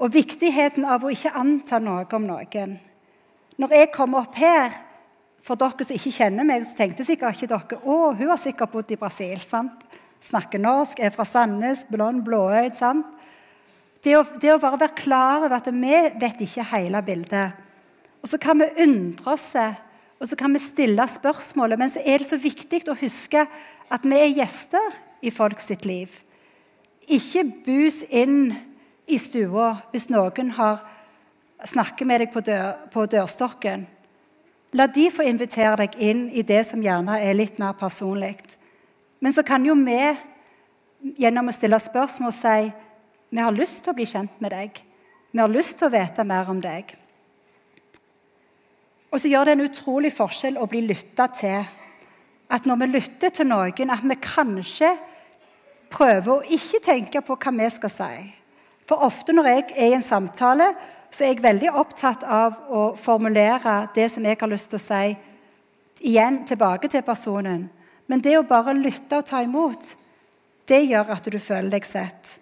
Og 0.03 0.11
viktigheten 0.13 0.85
av 0.85 1.05
å 1.05 1.13
ikke 1.15 1.37
anta 1.39 1.79
noe 1.79 2.09
om 2.11 2.27
noen. 2.27 2.81
Når 3.57 3.77
jeg 3.77 3.93
kommer 3.95 4.27
opp 4.27 4.35
her, 4.35 4.75
for 5.43 5.59
dere 5.59 5.87
som 5.87 5.97
ikke 5.97 6.15
kjenner 6.15 6.47
meg, 6.47 6.65
så 6.67 6.79
tenkte 6.79 7.07
sikkert 7.07 7.39
ikke 7.39 7.51
dere 7.51 7.81
å, 7.83 8.13
hun 8.15 8.31
har 8.31 8.41
sikkert 8.41 8.73
bodd 8.75 8.93
i 8.95 8.99
Brasil. 9.01 9.41
sant? 9.43 9.87
Snakker 10.23 10.61
norsk, 10.63 11.01
er 11.03 11.11
fra 11.11 11.27
Sandnes, 11.27 11.83
blond, 11.91 12.23
blåøyd. 12.27 12.77
sant? 12.79 13.07
Det 14.03 14.15
å, 14.19 14.23
det 14.43 14.53
å 14.55 14.61
bare 14.63 14.81
være 14.81 14.99
klar 14.99 15.47
over 15.47 15.57
at 15.59 15.71
vi 15.71 15.97
vet 16.21 16.45
ikke 16.47 16.67
hele 16.73 17.03
bildet. 17.07 17.59
Og 18.23 18.31
så 18.31 18.39
kan 18.39 18.59
vi 18.59 18.71
undre 18.83 19.35
oss 19.35 19.51
og 20.23 20.29
så 20.31 20.39
kan 20.39 20.55
vi 20.55 20.63
stille 20.63 21.03
spørsmålet. 21.11 21.79
Men 21.79 21.91
så 21.91 22.03
er 22.07 22.23
det 22.23 22.29
så 22.31 22.39
viktig 22.39 22.85
å 22.87 22.99
huske 23.01 23.43
at 23.91 24.05
vi 24.07 24.19
er 24.19 24.37
gjester 24.37 25.01
i 25.23 25.33
folk 25.35 25.59
sitt 25.61 25.83
liv. 25.85 26.15
Ikke 27.11 27.43
bus 27.67 28.05
inn 28.07 28.53
i 29.11 29.19
stua 29.19 29.73
hvis 29.91 30.07
noen 30.15 30.55
har 30.55 30.85
snakker 31.67 32.07
med 32.07 32.23
deg 32.23 32.31
på, 32.31 32.43
dør, 32.47 32.87
på 32.95 33.07
dørstokken. 33.11 33.85
La 34.73 34.87
de 34.89 35.11
få 35.13 35.25
invitere 35.29 35.77
deg 35.83 35.99
inn 36.01 36.23
i 36.33 36.45
det 36.49 36.63
som 36.65 36.81
gjerne 36.81 37.19
er 37.21 37.37
litt 37.37 37.59
mer 37.61 37.75
personlig. 37.77 38.39
Men 39.21 39.35
så 39.37 39.45
kan 39.45 39.65
jo 39.67 39.75
vi 39.77 40.01
gjennom 41.21 41.51
å 41.51 41.55
stille 41.55 41.81
spørsmål 41.83 42.33
si 42.33 42.71
vi 43.33 43.41
har 43.41 43.53
lyst 43.53 43.83
til 43.85 43.93
å 43.93 43.97
bli 43.97 44.07
kjent 44.09 44.41
med 44.45 44.53
deg. 44.53 44.81
Vi 45.33 45.41
har 45.41 45.53
lyst 45.53 45.79
til 45.79 45.89
å 45.89 45.93
vite 45.93 46.25
mer 46.29 46.49
om 46.53 46.61
deg. 46.61 46.91
Og 49.13 49.21
så 49.21 49.29
gjør 49.29 49.49
det 49.49 49.55
en 49.57 49.65
utrolig 49.67 50.13
forskjell 50.17 50.57
å 50.61 50.69
bli 50.69 50.83
lytta 50.89 51.29
til. 51.37 51.69
At 52.53 52.69
når 52.69 52.81
vi 52.81 52.89
lytter 52.95 53.33
til 53.33 53.49
noen, 53.49 53.93
at 53.93 54.05
vi 54.05 54.19
kanskje 54.25 54.95
prøver 55.93 56.33
å 56.33 56.57
ikke 56.57 56.81
tenke 56.85 57.21
på 57.25 57.37
hva 57.37 57.53
vi 57.57 57.69
skal 57.73 57.93
si. 57.93 58.13
For 58.89 59.05
ofte 59.05 59.37
når 59.37 59.49
jeg 59.51 59.65
er 59.77 59.93
i 59.93 59.97
en 59.97 60.05
samtale, 60.05 60.73
så 61.12 61.25
er 61.25 61.35
jeg 61.35 61.44
veldig 61.44 61.75
opptatt 61.77 62.25
av 62.25 62.57
å 62.72 62.83
formulere 62.96 63.83
det 63.94 64.09
som 64.14 64.25
jeg 64.25 64.38
har 64.40 64.51
lyst 64.51 64.70
til 64.72 64.81
å 64.81 64.85
si, 64.87 65.16
igjen 66.09 66.40
tilbake 66.48 66.88
til 66.90 67.05
personen. 67.07 67.66
Men 68.09 68.22
det 68.25 68.38
å 68.38 68.46
bare 68.48 68.75
lytte 68.75 69.20
og 69.20 69.27
ta 69.29 69.42
imot, 69.44 69.92
det 70.68 70.81
gjør 70.88 71.12
at 71.14 71.29
du 71.29 71.38
føler 71.38 71.70
deg 71.75 71.87
sett. 71.87 72.38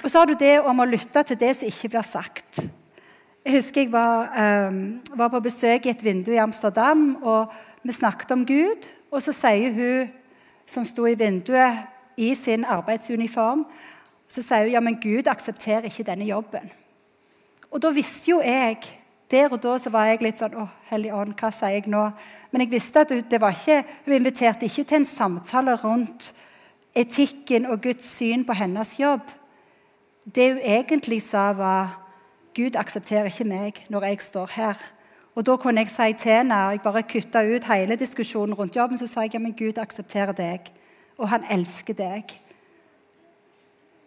Og 0.00 0.08
så 0.08 0.18
har 0.18 0.30
du 0.30 0.36
det 0.40 0.56
om 0.64 0.80
å 0.80 0.88
lytte 0.88 1.22
til 1.28 1.38
det 1.38 1.52
som 1.58 1.68
ikke 1.68 1.92
blir 1.92 2.06
sagt. 2.06 2.62
Jeg 3.44 3.56
husker 3.56 3.84
jeg 3.84 3.92
var, 3.92 4.30
um, 4.68 5.00
var, 5.16 5.30
på 5.32 5.42
besøk 5.44 5.86
i 5.86 5.92
et 5.92 6.04
vindu 6.04 6.32
i 6.32 6.40
Amsterdam, 6.40 7.16
og 7.22 7.52
vi 7.82 7.92
snakket 7.92 8.32
om 8.36 8.46
Gud. 8.48 8.88
Og 9.12 9.22
så 9.24 9.32
sier 9.36 9.72
hun 9.76 10.10
som 10.68 10.84
sto 10.88 11.06
i 11.08 11.16
vinduet 11.18 11.86
i 12.20 12.34
sin 12.36 12.64
arbeidsuniform, 12.64 13.64
så 14.30 14.42
sier 14.42 14.68
hun 14.68 14.74
ja, 14.76 14.80
men 14.80 15.00
Gud 15.02 15.28
aksepterer 15.30 15.88
ikke 15.90 16.06
denne 16.06 16.28
jobben. 16.28 16.70
Og 17.70 17.82
da 17.82 17.90
visste 17.94 18.32
jo 18.32 18.40
jeg 18.44 18.82
Der 19.30 19.52
og 19.52 19.60
da 19.62 19.76
så 19.78 19.92
var 19.94 20.08
jeg 20.08 20.24
litt 20.24 20.40
sånn 20.40 20.56
Å, 20.58 20.64
Hellig 20.88 21.12
Ånd, 21.14 21.36
hva 21.38 21.52
sier 21.54 21.76
jeg 21.76 21.86
nå? 21.86 22.00
Men 22.50 22.64
jeg 22.64 22.72
visste 22.72 23.04
at 23.04 23.12
det 23.30 23.38
var 23.38 23.54
ikke, 23.54 23.84
hun 24.02 24.14
inviterte 24.16 24.66
ikke 24.66 24.82
til 24.82 24.98
en 24.98 25.06
samtale 25.06 25.76
rundt 25.78 26.32
etikken 26.98 27.68
og 27.70 27.78
Guds 27.84 28.08
syn 28.10 28.42
på 28.42 28.56
hennes 28.58 28.96
jobb. 28.98 29.22
Det 30.26 30.48
hun 30.50 30.58
egentlig 30.58 31.20
sa, 31.22 31.52
var 31.54 31.94
Gud 32.58 32.74
aksepterer 32.74 33.30
ikke 33.30 33.46
meg 33.46 33.78
når 33.86 34.08
jeg 34.08 34.26
står 34.32 34.50
her. 34.56 34.82
Og 35.38 35.46
Da 35.46 35.56
kunne 35.56 35.80
jeg 35.80 35.94
si 35.94 36.12
til 36.18 36.32
henne, 36.32 36.64
og 36.66 36.72
jeg 36.72 36.82
bare 36.82 37.06
kutta 37.06 37.46
ut 37.46 37.70
hele 37.70 37.96
diskusjonen 37.96 38.54
rundt 38.54 38.76
jobben, 38.76 38.98
så 38.98 39.06
sa 39.06 39.22
jeg 39.22 39.34
ja, 39.34 39.38
men 39.38 39.54
Gud 39.54 39.78
aksepterer 39.78 40.34
deg, 40.34 40.72
og 41.18 41.28
han 41.30 41.46
elsker 41.50 41.94
deg. 41.94 42.34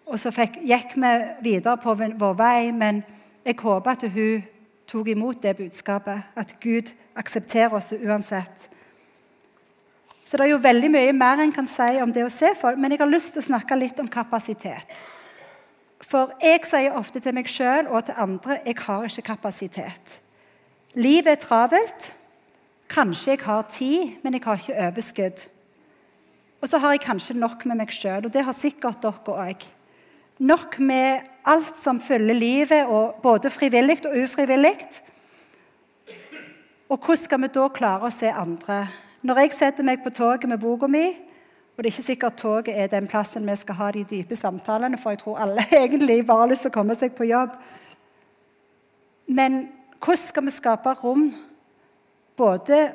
Og 0.05 0.19
Så 0.19 0.31
fikk, 0.31 0.59
gikk 0.67 0.97
vi 0.99 1.13
videre 1.41 1.77
på 1.77 1.93
vår 1.95 2.35
vei, 2.37 2.71
men 2.71 3.03
jeg 3.45 3.55
håper 3.59 3.91
at 3.91 4.03
hun 4.11 4.43
tok 4.87 5.07
imot 5.07 5.41
det 5.41 5.55
budskapet. 5.57 6.21
At 6.35 6.55
Gud 6.61 6.91
aksepterer 7.15 7.73
oss 7.73 7.93
uansett. 7.93 8.69
Så 10.25 10.37
det 10.37 10.45
er 10.47 10.53
jo 10.53 10.63
veldig 10.63 10.89
mye 10.91 11.13
mer 11.13 11.41
en 11.43 11.51
kan 11.53 11.67
si 11.67 11.99
om 12.01 12.11
det 12.13 12.23
å 12.25 12.31
se 12.31 12.53
folk, 12.59 12.79
men 12.79 12.91
jeg 12.91 13.03
har 13.03 13.11
lyst 13.11 13.33
til 13.35 13.43
å 13.43 13.49
snakke 13.51 13.77
litt 13.77 13.99
om 14.01 14.09
kapasitet. 14.09 14.95
For 16.03 16.33
jeg 16.43 16.65
sier 16.67 16.95
ofte 16.97 17.21
til 17.23 17.35
meg 17.35 17.47
sjøl 17.49 17.87
og 17.87 18.05
til 18.07 18.19
andre 18.19 18.59
jeg 18.65 18.79
har 18.85 19.05
ikke 19.07 19.27
kapasitet. 19.33 20.17
Livet 20.93 21.31
er 21.37 21.41
travelt. 21.41 22.09
Kanskje 22.89 23.31
jeg 23.33 23.45
har 23.45 23.63
tid, 23.71 24.17
men 24.23 24.35
jeg 24.35 24.43
har 24.45 24.59
ikke 24.59 24.87
overskudd. 24.87 25.45
Og 26.61 26.69
så 26.69 26.79
har 26.79 26.93
jeg 26.93 27.05
kanskje 27.05 27.37
nok 27.39 27.65
med 27.65 27.79
meg 27.79 27.93
sjøl, 27.95 28.27
og 28.27 28.33
det 28.33 28.43
har 28.45 28.55
sikkert 28.55 29.01
dere 29.01 29.37
òg. 29.47 29.63
Nok 30.43 30.79
med 30.79 31.29
alt 31.47 31.77
som 31.79 32.01
følger 32.03 32.35
livet, 32.35 32.87
både 33.23 33.49
frivillig 33.49 34.01
og 34.05 34.17
ufrivillig. 34.23 34.75
Og 36.89 36.97
hvordan 36.97 37.21
skal 37.21 37.41
vi 37.41 37.49
da 37.55 37.67
klare 37.71 38.09
å 38.09 38.11
se 38.11 38.27
andre? 38.27 38.81
Når 39.23 39.39
jeg 39.39 39.53
setter 39.55 39.87
meg 39.87 40.03
på 40.03 40.11
toget 40.11 40.49
med 40.51 40.59
boka 40.59 40.89
mi 40.91 41.05
og 41.73 41.81
det 41.81 41.89
er 41.89 41.93
ikke 41.95 42.05
sikkert 42.05 42.35
toget 42.37 42.75
er 42.77 42.89
den 42.91 43.07
plassen 43.09 43.47
vi 43.49 43.55
skal 43.57 43.75
ha 43.79 43.87
de 43.91 44.03
dype 44.05 44.35
samtalene, 44.37 44.97
for 44.97 45.09
jeg 45.09 45.23
tror 45.23 45.39
alle 45.41 45.63
egentlig 45.83 46.19
bare 46.27 46.43
har 46.43 46.51
lyst 46.51 46.67
til 46.67 46.73
å 46.73 46.75
komme 46.75 46.97
seg 46.99 47.15
på 47.17 47.25
jobb. 47.25 47.55
Men 49.25 49.71
hvordan 49.97 50.21
skal 50.21 50.45
vi 50.45 50.53
skape 50.53 50.93
rom, 50.99 51.31
både 52.37 52.91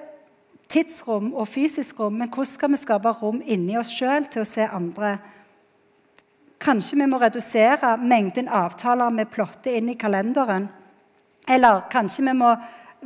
tidsrom 0.70 1.32
og 1.34 1.48
fysisk 1.48 1.98
rom, 1.98 2.20
men 2.20 2.30
hvordan 2.30 2.52
skal 2.52 2.70
vi 2.70 2.78
skape 2.84 3.16
rom 3.18 3.42
inni 3.42 3.74
oss 3.80 3.90
sjøl 3.90 4.28
til 4.30 4.44
å 4.44 4.46
se 4.46 4.68
andre? 4.68 5.16
Kanskje 6.58 6.98
vi 6.98 7.06
må 7.06 7.20
redusere 7.22 7.94
mengden 8.02 8.48
avtaler 8.50 9.14
vi 9.14 9.28
plotter 9.30 9.78
inn 9.78 9.92
i 9.92 9.98
kalenderen. 9.98 10.66
Eller 11.48 11.84
kanskje 11.92 12.24
vi 12.26 12.34
må 12.34 12.50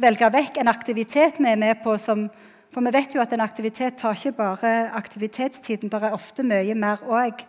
velge 0.01 0.31
vekk 0.33 0.63
en 0.63 0.73
aktivitet 0.73 1.37
vi 1.39 1.51
er 1.51 1.61
med 1.61 1.83
på 1.85 1.99
som 2.01 2.29
For 2.73 2.81
vi 2.81 2.91
vet 2.95 3.13
jo 3.13 3.21
at 3.21 3.33
en 3.37 3.43
aktivitet 3.45 3.99
tar 4.01 4.17
ikke 4.17 4.33
bare 4.33 4.69
aktivitetstiden, 4.97 5.91
det 5.93 5.99
er 6.03 6.15
ofte 6.17 6.41
mye 6.41 6.73
mer 6.73 7.03
òg. 7.05 7.43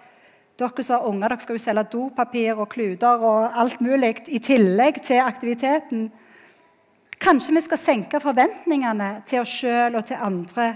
Dere 0.60 0.84
som 0.84 0.98
har 0.98 1.08
unger, 1.08 1.30
dere 1.32 1.40
skal 1.46 1.56
jo 1.56 1.62
selge 1.64 1.84
dopapir 1.94 2.60
og 2.60 2.68
kluter 2.74 3.24
og 3.24 3.56
alt 3.56 3.80
mulig 3.80 4.18
i 4.28 4.42
tillegg 4.44 5.00
til 5.08 5.24
aktiviteten. 5.24 6.10
Kanskje 7.24 7.56
vi 7.56 7.64
skal 7.64 7.80
senke 7.80 8.20
forventningene 8.20 9.24
til 9.26 9.46
oss 9.46 9.56
sjøl 9.62 9.96
og 9.96 10.04
til 10.10 10.20
andre 10.20 10.68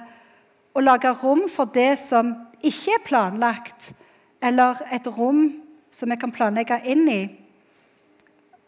og 0.78 0.86
lage 0.86 1.12
rom 1.20 1.44
for 1.52 1.68
det 1.74 1.98
som 2.00 2.32
ikke 2.64 2.96
er 2.96 3.04
planlagt, 3.04 3.92
eller 4.42 4.82
et 4.92 5.08
rom 5.18 5.62
som 5.92 6.10
vi 6.10 6.16
kan 6.20 6.32
planlegge 6.32 6.80
inn 6.86 7.08
i. 7.10 7.22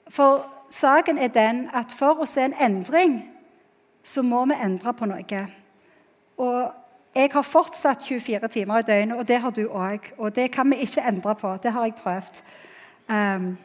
For 0.10 0.46
saken 0.70 1.18
er 1.18 1.34
den 1.34 1.68
at 1.74 1.94
for 1.94 2.22
å 2.22 2.28
se 2.30 2.48
en 2.48 2.58
endring, 2.60 3.20
så 4.04 4.24
må 4.26 4.46
vi 4.50 4.58
endre 4.64 4.94
på 4.94 5.06
noe. 5.10 5.46
Og 6.40 6.60
jeg 7.16 7.32
har 7.34 7.46
fortsatt 7.46 8.06
24 8.06 8.48
timer 8.48 8.80
i 8.80 8.88
døgnet, 8.88 9.18
og 9.18 9.28
det 9.28 9.40
har 9.44 9.52
du 9.52 9.66
òg. 9.68 10.12
Og 10.18 10.36
det 10.36 10.52
kan 10.52 10.70
vi 10.72 10.82
ikke 10.86 11.06
endre 11.08 11.36
på. 11.36 11.56
Det 11.64 11.72
har 11.72 11.86
jeg 11.86 11.98
prøvd. 12.00 12.42
Um, 13.10 13.58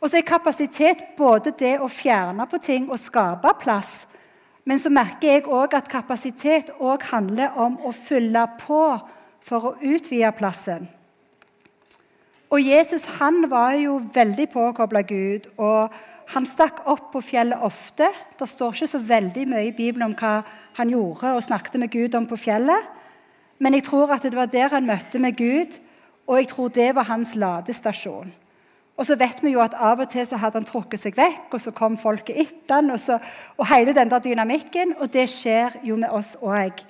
og 0.00 0.10
så 0.10 0.18
er 0.18 0.26
kapasitet 0.26 1.02
både 1.16 1.52
det 1.58 1.76
å 1.80 1.88
fjerne 1.88 2.46
på 2.50 2.58
ting 2.62 2.88
og 2.90 2.98
skape 2.98 3.52
plass. 3.60 4.06
Men 4.64 4.78
så 4.78 4.90
merker 4.92 5.28
jeg 5.28 5.48
òg 5.48 5.74
at 5.76 5.88
kapasitet 5.88 6.72
òg 6.78 7.04
handler 7.10 7.56
om 7.56 7.78
å 7.84 7.92
fylle 7.96 8.46
på 8.60 8.82
for 9.44 9.70
å 9.70 9.76
utvide 9.80 10.32
plassen. 10.36 10.88
Og 12.50 12.62
Jesus 12.66 13.04
han 13.20 13.44
var 13.50 13.76
jo 13.78 14.00
veldig 14.14 14.48
påkobla 14.50 15.02
Gud. 15.06 15.46
og 15.56 15.92
han 16.30 16.46
stakk 16.46 16.84
opp 16.86 17.08
på 17.10 17.20
fjellet 17.26 17.58
ofte. 17.66 18.06
Det 18.38 18.46
står 18.48 18.74
ikke 18.74 18.86
så 18.92 19.00
veldig 19.02 19.46
mye 19.50 19.66
i 19.66 19.74
Bibelen 19.74 20.06
om 20.06 20.14
hva 20.14 20.44
han 20.76 20.92
gjorde 20.92 21.32
og 21.34 21.42
snakket 21.42 21.80
med 21.82 21.90
Gud 21.90 22.14
om 22.14 22.26
på 22.30 22.38
fjellet. 22.38 22.86
Men 23.58 23.74
jeg 23.74 23.84
tror 23.88 24.12
at 24.14 24.22
det 24.22 24.36
var 24.38 24.46
der 24.46 24.70
han 24.70 24.86
møtte 24.86 25.18
med 25.18 25.34
Gud, 25.36 25.74
og 26.30 26.38
jeg 26.38 26.48
tror 26.52 26.68
det 26.68 26.94
var 26.94 27.08
hans 27.10 27.34
ladestasjon. 27.34 28.30
Og 28.96 29.06
så 29.06 29.16
vet 29.18 29.42
vi 29.42 29.56
jo 29.56 29.62
at 29.64 29.74
Av 29.74 29.98
og 29.98 30.10
til 30.12 30.26
så 30.28 30.38
hadde 30.38 30.60
han 30.60 30.68
trukket 30.68 31.00
seg 31.02 31.18
vekk, 31.18 31.50
og 31.56 31.60
så 31.60 31.72
kom 31.74 31.98
folket 31.98 32.36
etter 32.36 32.78
han, 32.78 32.92
og, 32.94 33.00
så, 33.00 33.18
og 33.56 33.66
hele 33.66 33.94
den 33.96 34.10
der 34.10 34.22
dynamikken. 34.22 34.94
Og 35.00 35.10
det 35.12 35.26
skjer 35.32 35.80
jo 35.82 35.96
med 35.96 36.12
oss 36.14 36.36
òg. 36.38 36.84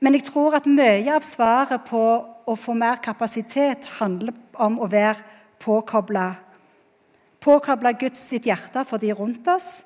Men 0.00 0.16
jeg 0.16 0.24
tror 0.30 0.56
at 0.56 0.70
mye 0.70 1.12
av 1.12 1.26
svaret 1.26 1.84
på 1.90 2.04
å 2.48 2.56
få 2.56 2.72
mer 2.78 3.02
kapasitet 3.04 3.84
handler 3.98 4.32
om 4.60 4.78
å 4.80 4.88
være 4.90 5.18
påkobla 5.60 6.28
Påkobla 7.40 7.94
Guds 7.96 8.20
sitt 8.28 8.44
hjerte 8.44 8.82
for 8.84 9.00
de 9.00 9.14
rundt 9.16 9.46
oss, 9.48 9.80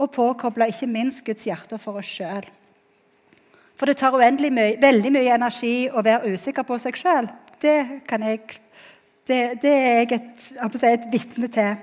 og 0.00 0.14
påkobla 0.14 0.70
ikke 0.72 0.88
minst 0.88 1.20
Guds 1.26 1.44
hjerte 1.44 1.76
for 1.80 2.00
oss 2.00 2.08
sjøl. 2.08 2.46
For 3.76 3.88
det 3.88 3.98
tar 4.00 4.16
uendelig 4.16 4.48
mye, 4.56 4.78
veldig 4.80 5.12
mye 5.12 5.34
energi 5.36 5.74
å 5.92 6.00
være 6.04 6.32
usikker 6.32 6.64
på 6.64 6.78
seg 6.80 6.96
sjøl. 6.96 7.28
Det, 7.60 7.74
det, 8.08 9.40
det, 9.60 9.72
er 9.72 10.00
jeg 10.00 10.16
et, 10.16 10.46
si, 10.46 10.88
et 10.88 11.06
vitne 11.12 11.50
til. 11.52 11.76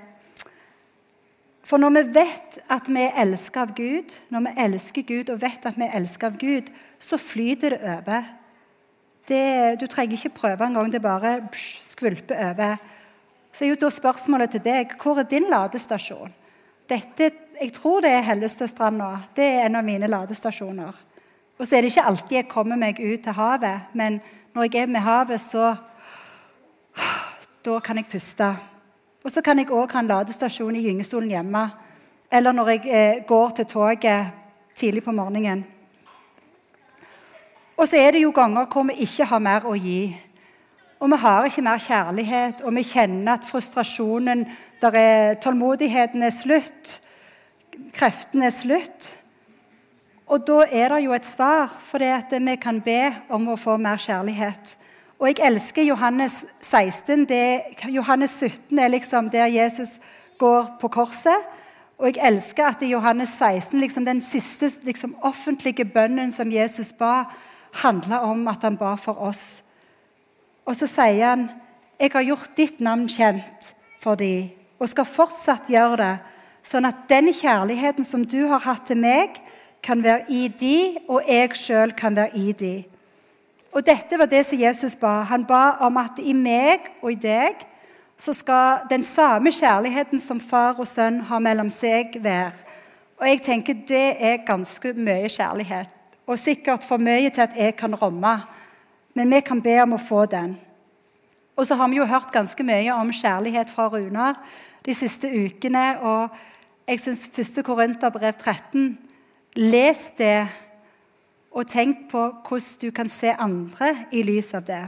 For 1.64 1.80
når 1.80 1.94
vi 1.94 2.02
vet 2.18 2.58
at 2.74 2.90
vi 2.90 3.06
er 3.06 3.20
elsket 3.22 3.60
av 3.62 3.74
Gud, 3.78 4.16
når 4.34 4.46
vi 4.48 4.54
elsker 4.66 5.06
Gud 5.08 5.30
og 5.32 5.40
vet 5.46 5.64
at 5.64 5.78
vi 5.78 5.86
er 5.86 5.94
elsket 6.00 6.26
av 6.28 6.40
Gud, 6.42 6.74
så 6.98 7.18
flyter 7.22 7.76
det 7.76 7.94
over. 7.94 8.26
Det, 9.28 9.80
du 9.80 9.86
trenger 9.86 10.18
ikke 10.18 10.36
prøve 10.36 10.66
engang. 10.66 10.92
Det 10.92 11.02
bare 11.02 11.38
skvulper 11.56 12.50
over. 12.50 12.76
Så 13.52 13.64
er 13.64 13.68
jo 13.68 13.80
da 13.80 13.90
spørsmålet 13.90 14.50
til 14.50 14.64
deg 14.64 14.96
hvor 15.00 15.18
er 15.18 15.28
din 15.30 15.46
ladestasjon? 15.50 16.32
Dette, 16.90 17.30
jeg 17.60 17.72
tror 17.72 18.02
det 18.04 18.10
er 18.10 18.26
Hellestadstranda. 18.26 19.10
Det 19.36 19.44
er 19.44 19.66
en 19.66 19.78
av 19.80 19.86
mine 19.86 20.10
ladestasjoner. 20.10 20.94
Og 21.58 21.66
så 21.66 21.76
er 21.76 21.84
det 21.84 21.92
ikke 21.92 22.08
alltid 22.10 22.36
jeg 22.36 22.50
kommer 22.50 22.76
meg 22.76 22.98
ut 22.98 23.22
til 23.24 23.36
havet, 23.36 23.92
men 23.94 24.18
når 24.54 24.66
jeg 24.66 24.82
er 24.82 24.90
med 24.90 25.00
havet, 25.06 25.40
så 25.40 25.74
Da 27.64 27.78
kan 27.80 27.96
jeg 27.96 28.04
puste. 28.12 28.44
Og 29.24 29.32
så 29.32 29.40
kan 29.40 29.58
jeg 29.58 29.70
òg 29.72 29.92
ha 29.96 30.02
en 30.02 30.08
ladestasjon 30.10 30.76
i 30.76 30.82
gyngestolen 30.84 31.30
hjemme. 31.32 31.62
Eller 32.30 32.52
når 32.52 32.68
jeg 32.68 32.82
eh, 32.84 33.22
går 33.24 33.50
til 33.56 33.66
toget 33.66 34.26
tidlig 34.76 35.02
på 35.02 35.14
morgenen. 35.16 35.64
Og 37.76 37.88
så 37.88 37.98
er 37.98 38.14
det 38.14 38.22
jo 38.22 38.30
ganger 38.34 38.68
hvor 38.70 38.86
vi 38.88 39.02
ikke 39.02 39.26
har 39.26 39.42
mer 39.42 39.66
å 39.66 39.74
gi. 39.74 40.14
Og 41.02 41.10
vi 41.10 41.18
har 41.20 41.48
ikke 41.48 41.64
mer 41.66 41.82
kjærlighet, 41.82 42.62
og 42.62 42.74
vi 42.76 42.84
kjenner 42.86 43.34
at 43.34 43.48
frustrasjonen 43.48 44.46
der 44.80 44.96
er, 44.96 45.34
Tålmodigheten 45.42 46.22
er 46.22 46.32
slutt. 46.32 47.00
Kreftene 47.92 48.46
er 48.48 48.54
slutt. 48.54 49.10
Og 50.26 50.46
da 50.46 50.62
er 50.70 50.94
det 50.94 51.02
jo 51.04 51.12
et 51.12 51.26
svar, 51.26 51.74
for 51.84 52.00
det 52.00 52.12
at 52.14 52.32
vi 52.32 52.56
kan 52.56 52.80
be 52.80 53.12
om 53.28 53.50
å 53.52 53.58
få 53.60 53.76
mer 53.76 54.00
kjærlighet. 54.00 54.76
Og 55.18 55.28
jeg 55.28 55.42
elsker 55.46 55.84
Johannes 55.84 56.34
16. 56.62 57.26
Det, 57.28 57.42
Johannes 57.92 58.30
17 58.40 58.78
er 58.78 58.88
liksom 58.88 59.28
der 59.30 59.46
Jesus 59.52 59.98
går 60.38 60.76
på 60.80 60.88
korset. 60.88 61.50
Og 61.98 62.10
jeg 62.10 62.22
elsker 62.26 62.66
at 62.66 62.82
i 62.82 62.90
Johannes 62.90 63.30
16, 63.38 63.80
liksom 63.80 64.04
den 64.04 64.20
siste 64.20 64.70
liksom, 64.82 65.14
offentlige 65.22 65.84
bønnen 65.84 66.32
som 66.32 66.50
Jesus 66.52 66.92
ba, 66.92 67.24
handla 67.82 68.22
om 68.26 68.46
at 68.48 68.62
han 68.62 68.76
ba 68.76 68.94
for 69.00 69.18
oss. 69.22 69.62
Og 70.66 70.76
så 70.76 70.86
sier 70.86 71.26
han, 71.26 71.50
'Jeg 72.00 72.10
har 72.12 72.22
gjort 72.22 72.56
ditt 72.56 72.80
navn 72.80 73.08
kjent 73.08 73.74
for 74.00 74.14
dem, 74.14 74.50
og 74.78 74.88
skal 74.88 75.04
fortsatt 75.04 75.68
gjøre 75.68 75.96
det,' 75.96 76.18
'sånn 76.64 76.86
at 76.86 77.08
den 77.08 77.28
kjærligheten 77.28 78.04
som 78.04 78.24
du 78.24 78.46
har 78.46 78.58
hatt 78.58 78.86
til 78.86 78.96
meg, 78.96 79.40
kan 79.82 80.02
være 80.02 80.24
i 80.28 80.48
de, 80.48 80.96
og 81.08 81.22
jeg 81.28 81.50
sjøl 81.54 81.92
kan 81.92 82.16
være 82.16 82.36
i 82.36 82.52
de.' 82.52 82.84
Og 83.74 83.86
Dette 83.86 84.18
var 84.18 84.26
det 84.26 84.46
som 84.46 84.58
Jesus 84.58 84.94
ba. 84.94 85.22
Han 85.22 85.44
ba 85.44 85.76
om 85.80 85.96
at 85.96 86.18
i 86.22 86.32
meg 86.32 86.80
og 87.02 87.12
i 87.12 87.18
deg 87.18 87.66
så 88.18 88.32
skal 88.32 88.86
den 88.90 89.02
samme 89.02 89.50
kjærligheten 89.50 90.20
som 90.22 90.40
far 90.40 90.78
og 90.78 90.86
sønn 90.86 91.20
har 91.20 91.42
mellom 91.42 91.70
seg, 91.70 92.14
være. 92.22 92.52
Og 93.18 93.26
jeg 93.28 93.42
tenker 93.42 93.74
Det 93.88 94.16
er 94.20 94.46
ganske 94.46 94.92
mye 94.92 95.28
kjærlighet, 95.28 95.88
og 96.26 96.38
sikkert 96.40 96.84
for 96.84 97.02
mye 97.02 97.30
til 97.30 97.44
at 97.44 97.56
jeg 97.58 97.76
kan 97.76 97.94
romme 97.94 98.38
men 99.14 99.30
vi 99.30 99.40
kan 99.40 99.62
be 99.62 99.74
om 99.82 99.94
å 99.94 100.02
få 100.02 100.26
den. 100.30 100.56
Og 101.54 101.66
så 101.68 101.78
har 101.78 101.88
vi 101.90 102.00
jo 102.00 102.08
hørt 102.10 102.32
ganske 102.34 102.66
mye 102.66 102.94
om 102.96 103.12
kjærlighet 103.14 103.70
fra 103.70 103.86
Runar 103.92 104.40
de 104.84 104.94
siste 104.94 105.30
ukene. 105.30 105.84
og 106.02 106.34
Jeg 106.88 107.00
syns 107.00 107.28
1. 107.30 107.62
Korinterbrev 107.64 108.34
13 108.34 108.98
Les 109.56 109.98
det, 110.18 110.48
og 111.54 111.68
tenk 111.70 112.08
på 112.10 112.18
hvordan 112.18 112.80
du 112.82 112.90
kan 112.90 113.08
se 113.08 113.30
andre 113.30 113.92
i 114.10 114.24
lys 114.26 114.50
av 114.54 114.64
det. 114.66 114.82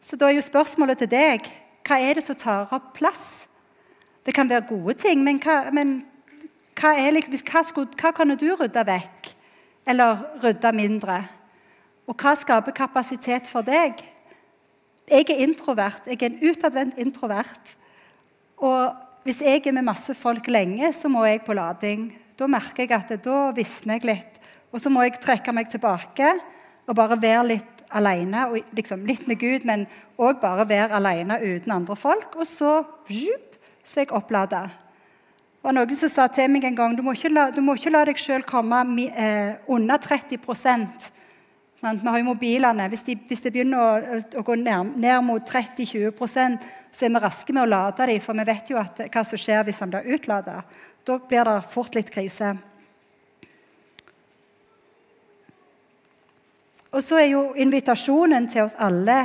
Så 0.00 0.16
da 0.16 0.30
er 0.30 0.38
jo 0.38 0.46
spørsmålet 0.46 1.02
til 1.02 1.10
deg 1.12 1.50
hva 1.84 1.98
er 2.00 2.16
det 2.16 2.24
som 2.24 2.38
tar 2.40 2.72
opp 2.72 2.94
plass? 2.96 3.44
Det 4.24 4.32
kan 4.32 4.48
være 4.48 4.70
gode 4.70 4.94
ting, 5.02 5.20
men 5.20 5.36
hva, 5.44 5.66
men 5.68 5.98
hva, 6.80 6.94
liksom, 7.12 7.36
hva, 7.44 7.62
skulle, 7.66 7.98
hva 8.00 8.12
kunne 8.16 8.38
du 8.40 8.48
rydde 8.56 8.84
vekk? 8.88 9.34
Eller 9.90 10.24
rydde 10.42 10.72
mindre? 10.76 11.18
Og 12.08 12.16
hva 12.18 12.34
skaper 12.38 12.74
kapasitet 12.74 13.50
for 13.50 13.66
deg? 13.66 14.00
Jeg 15.10 15.26
er 15.28 15.44
introvert. 15.44 16.06
Jeg 16.06 16.20
er 16.22 16.30
en 16.30 16.40
utadvendt 16.50 16.98
introvert. 17.02 17.74
Og 18.62 18.94
hvis 19.26 19.42
jeg 19.44 19.62
er 19.66 19.74
med 19.76 19.88
masse 19.88 20.14
folk 20.16 20.48
lenge, 20.48 20.92
så 20.96 21.10
må 21.12 21.24
jeg 21.26 21.42
på 21.44 21.56
lading. 21.56 22.08
Da 22.38 22.48
merker 22.48 22.86
jeg 22.86 22.96
at 22.96 23.12
da 23.24 23.50
visner 23.56 23.98
jeg 23.98 24.08
litt. 24.08 24.40
Og 24.70 24.80
så 24.80 24.92
må 24.92 25.02
jeg 25.04 25.18
trekke 25.20 25.52
meg 25.52 25.70
tilbake 25.70 26.32
og 26.86 26.96
bare 26.96 27.18
være 27.20 27.48
litt 27.48 27.84
alene. 27.96 28.46
Og 28.48 28.76
liksom 28.76 29.04
litt 29.08 29.26
med 29.28 29.40
Gud, 29.42 29.66
men 29.68 29.86
òg 30.20 30.40
bare 30.40 30.68
være 30.68 30.96
alene 30.98 31.40
uten 31.42 31.74
andre 31.74 31.96
folk. 31.98 32.38
Og 32.38 32.46
så 32.48 32.80
så 33.90 34.00
er 34.00 34.06
jeg 34.06 34.14
opplada. 34.14 34.68
Det 35.60 35.68
var 35.68 35.74
noen 35.76 35.92
som 35.92 36.08
sa 36.08 36.24
til 36.32 36.48
meg 36.48 36.64
en 36.64 36.76
gang 36.76 36.94
du 36.96 37.02
må 37.04 37.12
ikke 37.12 37.28
la, 37.28 37.50
må 37.60 37.74
ikke 37.76 37.90
la 37.92 38.00
deg 38.08 38.16
sjøl 38.16 38.46
komme 38.48 38.78
eh, 39.12 39.58
under 39.68 40.00
30 40.00 40.40
vi 41.80 42.08
har 42.08 42.18
jo 42.18 42.24
mobilene. 42.24 42.86
Hvis 42.88 43.02
de, 43.04 43.14
hvis 43.28 43.40
det 43.44 43.52
begynner 43.52 43.80
å, 43.80 44.16
å, 44.40 44.42
gå 44.44 44.56
ned, 44.60 44.94
ned 45.00 45.24
mot 45.24 45.44
30-20% 45.44 46.64
så 46.92 47.06
er 47.06 47.12
vi 47.12 47.22
raske 47.22 47.54
med 47.56 47.62
å 47.64 47.70
lade 47.70 48.06
dem, 48.08 48.20
for 48.24 48.36
vi 48.36 48.46
vet 48.48 48.72
jo 48.72 48.80
at, 48.80 49.00
hva 49.12 49.22
som 49.24 49.40
skjer 49.40 49.64
hvis 49.64 49.80
han 49.80 49.92
blir 49.92 50.08
utlada. 50.16 50.62
Da 51.04 51.16
blir 51.24 51.48
det 51.48 51.56
fort 51.72 51.96
litt 51.96 52.12
krise. 52.12 52.54
Og 56.90 57.04
så 57.04 57.20
er 57.20 57.30
jo 57.34 57.42
invitasjonen 57.60 58.48
til 58.48 58.64
oss 58.66 58.76
alle 58.80 59.18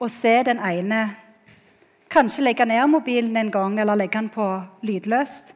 å 0.00 0.08
se 0.12 0.34
den 0.48 0.60
ene. 0.60 1.02
Kanskje 2.12 2.44
legge 2.48 2.68
ned 2.68 2.88
mobilen 2.92 3.36
en 3.40 3.52
gang, 3.52 3.76
eller 3.80 3.96
legge 3.96 4.20
den 4.20 4.32
på 4.32 4.48
lydløst. 4.84 5.55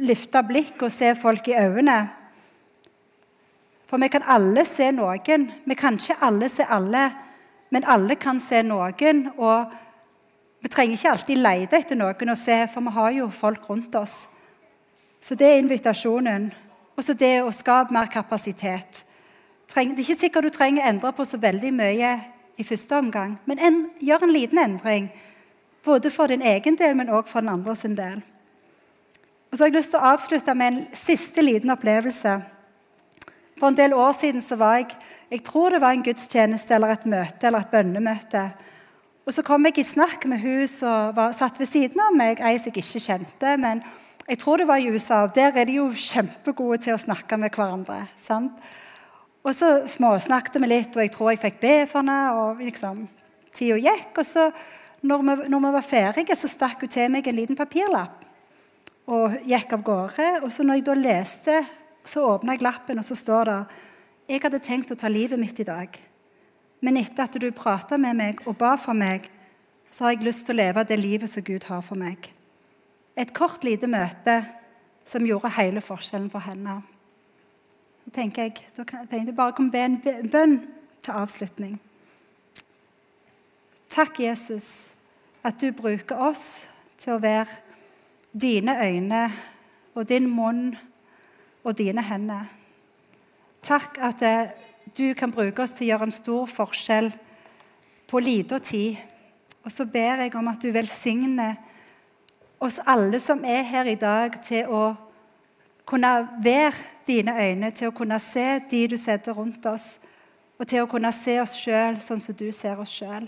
Løfte 0.00 0.42
blikk 0.48 0.80
og 0.82 0.92
se 0.92 1.12
folk 1.18 1.48
i 1.48 1.58
øynene. 1.60 1.98
For 3.90 3.98
vi 3.98 4.08
kan 4.08 4.22
alle 4.22 4.64
se 4.64 4.90
noen. 4.94 5.50
Vi 5.66 5.74
kan 5.74 5.98
ikke 5.98 6.20
alle 6.22 6.48
se 6.48 6.64
alle, 6.64 7.10
men 7.70 7.84
alle 7.84 8.16
kan 8.16 8.40
se 8.40 8.62
noen. 8.62 9.26
Og 9.36 9.72
vi 10.62 10.68
trenger 10.68 10.96
ikke 10.96 11.10
alltid 11.10 11.42
lete 11.42 11.80
etter 11.80 11.98
noen 11.98 12.32
å 12.32 12.38
se, 12.38 12.62
for 12.72 12.86
vi 12.86 12.94
har 12.96 13.12
jo 13.18 13.30
folk 13.34 13.68
rundt 13.70 13.94
oss. 13.98 14.26
Så 15.20 15.34
det 15.34 15.48
er 15.48 15.58
invitasjonen. 15.60 16.50
Og 16.96 17.04
så 17.04 17.14
det 17.16 17.40
å 17.42 17.52
skape 17.52 17.94
mer 17.96 18.08
kapasitet. 18.12 19.04
Det 19.66 19.78
er 19.78 19.90
ikke 19.90 20.18
sikkert 20.18 20.48
du 20.48 20.54
trenger 20.54 20.84
å 20.84 20.90
endre 20.90 21.12
på 21.14 21.24
så 21.24 21.38
veldig 21.40 21.70
mye 21.74 22.14
i 22.60 22.64
første 22.66 22.98
omgang, 22.98 23.38
men 23.48 23.58
en, 23.58 23.76
gjør 24.04 24.26
en 24.26 24.32
liten 24.34 24.58
endring. 24.58 25.06
Både 25.84 26.10
for 26.12 26.28
din 26.28 26.42
egen 26.42 26.76
del, 26.76 26.96
men 26.98 27.08
òg 27.08 27.28
for 27.30 27.40
den 27.40 27.52
andre 27.54 27.76
sin 27.78 27.94
del. 27.96 28.20
Og 29.50 29.58
så 29.58 29.64
har 29.64 29.70
jeg 29.70 29.80
lyst 29.80 29.90
til 29.90 29.98
å 29.98 30.10
avslutte 30.14 30.54
med 30.54 30.72
en 30.72 30.82
siste 30.94 31.42
liten 31.42 31.72
opplevelse. 31.74 32.36
For 33.58 33.68
en 33.68 33.76
del 33.76 33.92
år 33.98 34.12
siden 34.16 34.42
så 34.44 34.56
var 34.56 34.78
jeg 34.78 34.94
jeg 35.30 35.44
tror 35.46 35.70
det 35.70 35.78
var 35.78 35.94
en 35.94 36.02
gudstjeneste 36.02 36.74
eller 36.74 36.90
et 36.90 37.04
møte 37.06 37.46
eller 37.46 37.62
et 37.62 37.70
bønnemøte. 37.70 38.42
Og 39.26 39.34
Så 39.34 39.44
kom 39.46 39.66
jeg 39.66 39.78
i 39.78 39.84
snakk 39.86 40.24
med 40.26 40.40
hun 40.42 40.66
som 40.66 41.14
satt 41.38 41.60
ved 41.60 41.68
siden 41.70 42.00
av 42.02 42.16
meg, 42.16 42.40
ei 42.40 42.58
som 42.58 42.72
jeg 42.72 42.82
ikke 42.82 43.02
kjente. 43.04 43.52
Men 43.62 43.82
jeg 44.26 44.38
tror 44.38 44.58
det 44.58 44.66
var 44.66 44.82
i 44.82 44.90
USA, 44.90 45.22
og 45.22 45.34
der 45.34 45.54
er 45.54 45.64
de 45.64 45.76
jo 45.78 45.86
kjempegode 45.94 46.80
til 46.82 46.96
å 46.96 46.98
snakke 46.98 47.38
med 47.38 47.54
hverandre. 47.54 48.08
sant? 48.18 48.58
Og 49.44 49.54
så 49.54 49.86
småsnakket 49.86 50.58
vi 50.60 50.66
litt, 50.66 50.96
og 50.96 51.02
jeg 51.02 51.12
tror 51.14 51.30
jeg 51.30 51.42
fikk 51.44 51.60
be 51.60 51.76
for 51.86 52.02
henne. 52.02 52.32
og 52.32 52.58
liksom, 52.58 53.08
Tida 53.54 53.78
gikk. 53.78 54.18
Og 54.18 54.26
så, 54.26 54.50
når 55.02 55.22
vi, 55.22 55.48
når 55.48 55.60
vi 55.60 55.72
var 55.78 55.86
ferdige, 55.86 56.36
så 56.36 56.48
stakk 56.48 56.80
hun 56.80 56.88
til 56.90 57.10
meg 57.10 57.26
en 57.26 57.38
liten 57.38 57.56
papirlapp 57.56 58.19
og 59.10 59.36
gikk 59.46 59.74
av 59.74 59.84
gårde. 59.84 60.28
Og 60.44 60.52
så 60.54 60.64
når 60.64 60.80
jeg 60.80 60.86
da 60.86 60.96
leste 60.98 61.56
så 62.06 62.24
åpna 62.24 62.56
jeg 62.56 62.64
lappen, 62.64 62.98
og 62.98 63.04
så 63.04 63.16
står 63.18 63.50
det 63.50 63.58
Jeg 64.30 64.42
hadde 64.44 64.62
tenkt 64.62 64.92
å 64.92 64.96
ta 64.98 65.08
livet 65.10 65.38
mitt 65.38 65.58
i 65.60 65.66
dag. 65.66 65.98
Men 66.80 66.96
etter 66.96 67.26
at 67.26 67.36
du 67.36 67.50
prata 67.52 67.98
med 67.98 68.16
meg 68.16 68.40
og 68.46 68.56
ba 68.56 68.76
for 68.78 68.96
meg, 68.96 69.26
så 69.90 70.04
har 70.04 70.14
jeg 70.14 70.24
lyst 70.24 70.46
til 70.46 70.54
å 70.54 70.62
leve 70.62 70.84
det 70.86 70.98
livet 71.00 71.30
som 71.30 71.42
Gud 71.42 71.66
har 71.66 71.82
for 71.82 71.98
meg. 71.98 72.30
Et 73.18 73.32
kort, 73.34 73.64
lite 73.66 73.90
møte 73.90 74.38
som 75.04 75.26
gjorde 75.26 75.50
hele 75.58 75.82
forskjellen 75.82 76.30
for 76.30 76.46
henne. 76.46 76.78
Så 78.04 78.14
tenker 78.14 78.42
jeg, 78.42 78.62
Da 78.76 78.84
kan 78.84 79.08
jeg 79.10 79.34
bare 79.34 79.52
komme 79.52 79.70
be 79.70 79.82
en 79.82 80.30
bønn 80.30 80.60
til 81.02 81.12
avslutning. 81.12 81.80
Takk, 83.90 84.20
Jesus, 84.20 84.92
at 85.42 85.60
du 85.60 85.72
bruker 85.72 86.16
oss 86.16 86.62
til 87.02 87.16
å 87.16 87.22
være 87.22 87.69
dine 88.32 88.76
øyne 88.86 89.30
og 89.94 90.08
din 90.08 90.28
munn 90.30 90.76
og 91.64 91.78
dine 91.78 92.02
hender. 92.02 92.44
Takk 93.62 93.98
at 94.00 94.22
eh, 94.22 94.52
du 94.98 95.14
kan 95.14 95.32
bruke 95.32 95.62
oss 95.62 95.74
til 95.76 95.86
å 95.86 95.90
gjøre 95.90 96.08
en 96.08 96.14
stor 96.14 96.46
forskjell 96.50 97.10
på 98.08 98.22
liten 98.22 98.60
tid. 98.64 98.96
Og 99.64 99.72
så 99.72 99.84
ber 99.84 100.24
jeg 100.24 100.34
om 100.34 100.48
at 100.48 100.62
du 100.62 100.70
velsigner 100.72 101.58
oss 102.60 102.80
alle 102.86 103.20
som 103.20 103.44
er 103.44 103.62
her 103.64 103.88
i 103.88 103.98
dag, 104.00 104.36
til 104.42 104.68
å 104.68 104.84
kunne 105.88 106.10
være 106.42 106.76
dine 107.06 107.34
øyne, 107.34 107.70
til 107.74 107.90
å 107.90 107.96
kunne 107.96 108.18
se 108.22 108.60
de 108.70 108.86
du 108.92 108.96
setter 109.00 109.36
rundt 109.36 109.64
oss, 109.66 109.98
og 110.58 110.68
til 110.68 110.84
å 110.84 110.88
kunne 110.90 111.12
se 111.12 111.38
oss 111.40 111.56
sjøl 111.56 112.00
sånn 112.04 112.20
som 112.20 112.36
du 112.36 112.50
ser 112.52 112.80
oss 112.80 112.92
sjøl. 112.92 113.26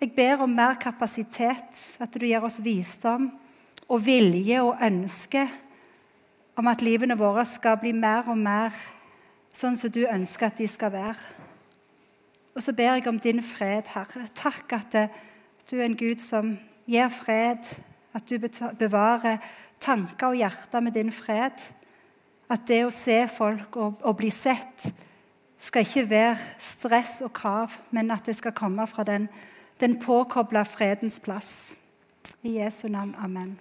Jeg 0.00 0.12
ber 0.16 0.42
om 0.44 0.50
mer 0.50 0.74
kapasitet, 0.82 1.78
at 2.02 2.14
du 2.14 2.26
gir 2.26 2.42
oss 2.44 2.58
visdom 2.62 3.30
og 3.88 4.04
vilje 4.06 4.62
og 4.62 4.80
ønske 4.82 5.44
om 6.56 6.68
at 6.70 6.82
livene 6.82 7.16
våre 7.18 7.44
skal 7.48 7.78
bli 7.80 7.92
mer 7.96 8.28
og 8.30 8.38
mer 8.38 8.74
sånn 9.54 9.76
som 9.78 9.92
du 9.92 10.04
ønsker 10.06 10.48
at 10.48 10.58
de 10.58 10.68
skal 10.70 10.92
være. 10.94 11.18
Og 12.54 12.62
så 12.62 12.74
ber 12.74 12.94
jeg 12.94 13.08
om 13.10 13.18
din 13.18 13.42
fred, 13.42 13.88
Herre. 13.94 14.28
Takk 14.34 14.72
at 14.76 14.94
du 15.70 15.76
er 15.78 15.88
en 15.88 15.98
Gud 15.98 16.22
som 16.22 16.54
gir 16.86 17.10
fred, 17.10 17.66
at 18.14 18.28
du 18.30 18.38
bevarer 18.78 19.42
tanker 19.82 20.30
og 20.30 20.38
hjerter 20.38 20.84
med 20.84 20.94
din 20.94 21.10
fred. 21.12 21.58
At 22.50 22.66
det 22.68 22.84
å 22.86 22.94
se 22.94 23.24
folk 23.32 23.76
og, 23.80 23.98
og 24.04 24.16
bli 24.20 24.30
sett 24.30 24.88
skal 25.64 25.86
ikke 25.86 26.06
være 26.10 26.38
stress 26.60 27.18
og 27.24 27.32
krav, 27.34 27.72
men 27.90 28.12
at 28.14 28.26
det 28.28 28.36
skal 28.36 28.54
komme 28.54 28.86
fra 28.86 29.06
den, 29.08 29.30
den 29.80 29.96
påkobla 29.98 30.62
fredens 30.68 31.18
plass. 31.24 31.78
I 32.44 32.58
Jesu 32.60 32.88
navn. 32.88 33.16
Amen. 33.18 33.56